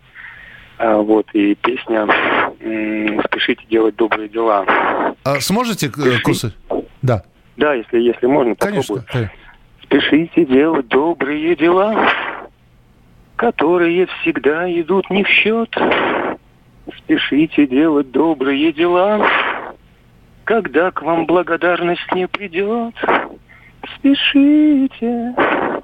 Вот, 0.78 1.26
и 1.34 1.55
песня 1.57 2.07
«Спешите 3.26 3.62
делать 3.68 3.97
добрые 3.97 4.30
дела». 4.30 4.64
А 5.24 5.41
сможете 5.41 5.91
кусы? 6.24 6.55
Да. 7.03 7.22
Да, 7.59 7.74
если, 7.74 7.99
если 7.99 8.26
можно, 8.26 8.55
Конечно. 8.55 8.97
попробую. 8.97 9.30
Спешите 9.82 10.47
делать 10.47 10.88
добрые 10.88 11.55
дела, 11.55 12.09
которые 13.36 14.07
всегда 14.07 14.70
идут 14.72 15.11
не 15.11 15.22
в 15.22 15.28
счет. 15.28 15.76
Спешите 16.97 17.66
делать 17.66 18.11
добрые 18.11 18.72
дела, 18.72 19.26
когда 20.51 20.90
к 20.90 21.03
вам 21.03 21.26
благодарность 21.26 22.12
не 22.12 22.26
придет. 22.26 22.92
Спешите. 23.96 25.32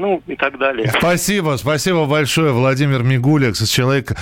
Ну 0.01 0.21
и 0.27 0.35
так 0.35 0.59
далее. 0.59 0.89
Спасибо, 0.89 1.57
спасибо 1.57 2.05
большое, 2.07 2.53
Владимир 2.53 3.05
Мигулик, 3.05 3.55
человек 3.55 4.13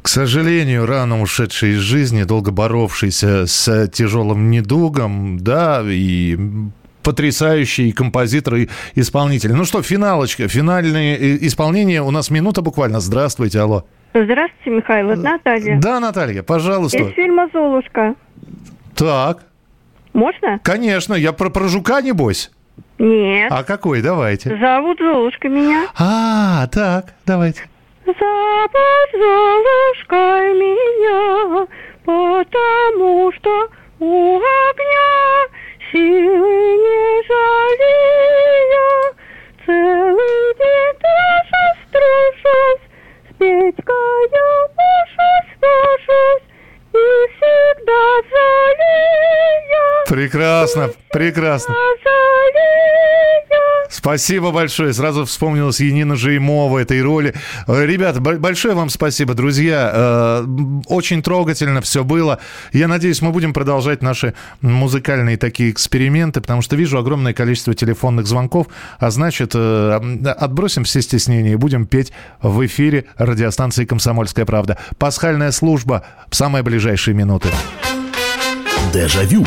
к 0.00 0.08
сожалению, 0.08 0.86
рано 0.86 1.20
ушедший 1.20 1.72
из 1.72 1.78
жизни, 1.78 2.24
долго 2.24 2.50
боровшийся 2.50 3.46
с 3.46 3.88
тяжелым 3.88 4.50
недугом, 4.50 5.38
да, 5.38 5.82
и 5.84 6.36
потрясающий 7.02 7.92
композитор 7.92 8.54
и 8.54 8.68
исполнитель. 8.94 9.52
Ну 9.52 9.64
что, 9.64 9.82
финалочка, 9.82 10.48
финальное 10.48 11.16
исполнение. 11.46 12.02
У 12.02 12.10
нас 12.10 12.30
минута 12.30 12.62
буквально. 12.62 13.00
Здравствуйте, 13.00 13.60
алло. 13.60 13.84
Здравствуйте, 14.12 14.70
Михаил, 14.70 15.10
это 15.10 15.22
Наталья. 15.22 15.80
Да, 15.80 16.00
Наталья, 16.00 16.42
пожалуйста. 16.42 16.98
Из 16.98 17.12
фильма 17.14 17.48
«Золушка». 17.52 18.14
Так. 18.96 19.44
Можно? 20.12 20.60
Конечно, 20.62 21.14
я 21.14 21.32
про, 21.32 21.50
про 21.50 21.68
жука, 21.68 22.00
небось? 22.02 22.50
Нет. 22.98 23.50
А 23.50 23.64
какой? 23.64 24.02
Давайте. 24.02 24.56
Зовут 24.56 24.98
Золушка 24.98 25.48
меня. 25.48 25.86
А, 25.98 26.66
так, 26.68 27.14
давайте. 27.26 27.68
Зовут 28.04 29.10
Золушкой 29.12 30.54
меня, 30.54 31.66
потому 32.04 33.32
что 33.32 33.68
у 33.98 34.36
огня 34.36 35.48
силы 35.90 36.76
не 36.76 37.22
жалея. 37.26 39.12
Прекрасно, 50.22 50.90
прекрасно. 51.10 51.74
Спасибо 53.90 54.52
большое. 54.52 54.92
Сразу 54.92 55.24
вспомнилась 55.24 55.80
Енина 55.80 56.14
Жеймова 56.14 56.78
этой 56.78 57.02
роли. 57.02 57.34
Э, 57.66 57.84
ребята, 57.84 58.20
большое 58.20 58.74
вам 58.74 58.88
спасибо, 58.88 59.34
друзья. 59.34 59.90
Э, 59.92 60.46
очень 60.86 61.24
трогательно 61.24 61.80
все 61.80 62.04
было. 62.04 62.38
Я 62.72 62.86
надеюсь, 62.86 63.20
мы 63.20 63.32
будем 63.32 63.52
продолжать 63.52 64.00
наши 64.00 64.34
музыкальные 64.60 65.38
такие 65.38 65.72
эксперименты, 65.72 66.40
потому 66.40 66.62
что 66.62 66.76
вижу 66.76 66.98
огромное 66.98 67.34
количество 67.34 67.74
телефонных 67.74 68.28
звонков, 68.28 68.68
а 69.00 69.10
значит, 69.10 69.52
э, 69.56 69.98
отбросим 70.38 70.84
все 70.84 71.02
стеснения 71.02 71.54
и 71.54 71.56
будем 71.56 71.84
петь 71.84 72.12
в 72.40 72.64
эфире 72.64 73.06
радиостанции 73.16 73.86
«Комсомольская 73.86 74.46
правда». 74.46 74.78
Пасхальная 74.98 75.50
служба 75.50 76.06
в 76.30 76.36
самые 76.36 76.62
ближайшие 76.62 77.16
минуты. 77.16 77.48
Дежавю. 78.92 79.46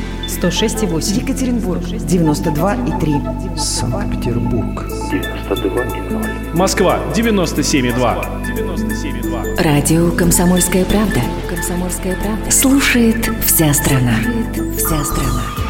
106,8. 0.41 1.21
Екатеринбург. 1.21 1.83
92,3. 1.83 3.57
Санкт-Петербург. 3.57 4.85
92,0. 5.11 6.55
Москва. 6.55 6.99
97,2. 7.13 8.25
97,2. 8.55 9.61
Радио 9.61 10.09
«Комсомольская 10.11 10.85
правда». 10.85 11.21
«Комсомольская 11.47 12.15
правда». 12.15 12.49
Слушает 12.51 13.29
вся 13.45 13.71
страна. 13.73 14.15
Слушает 14.23 14.77
вся 14.77 15.03
страна. 15.03 15.60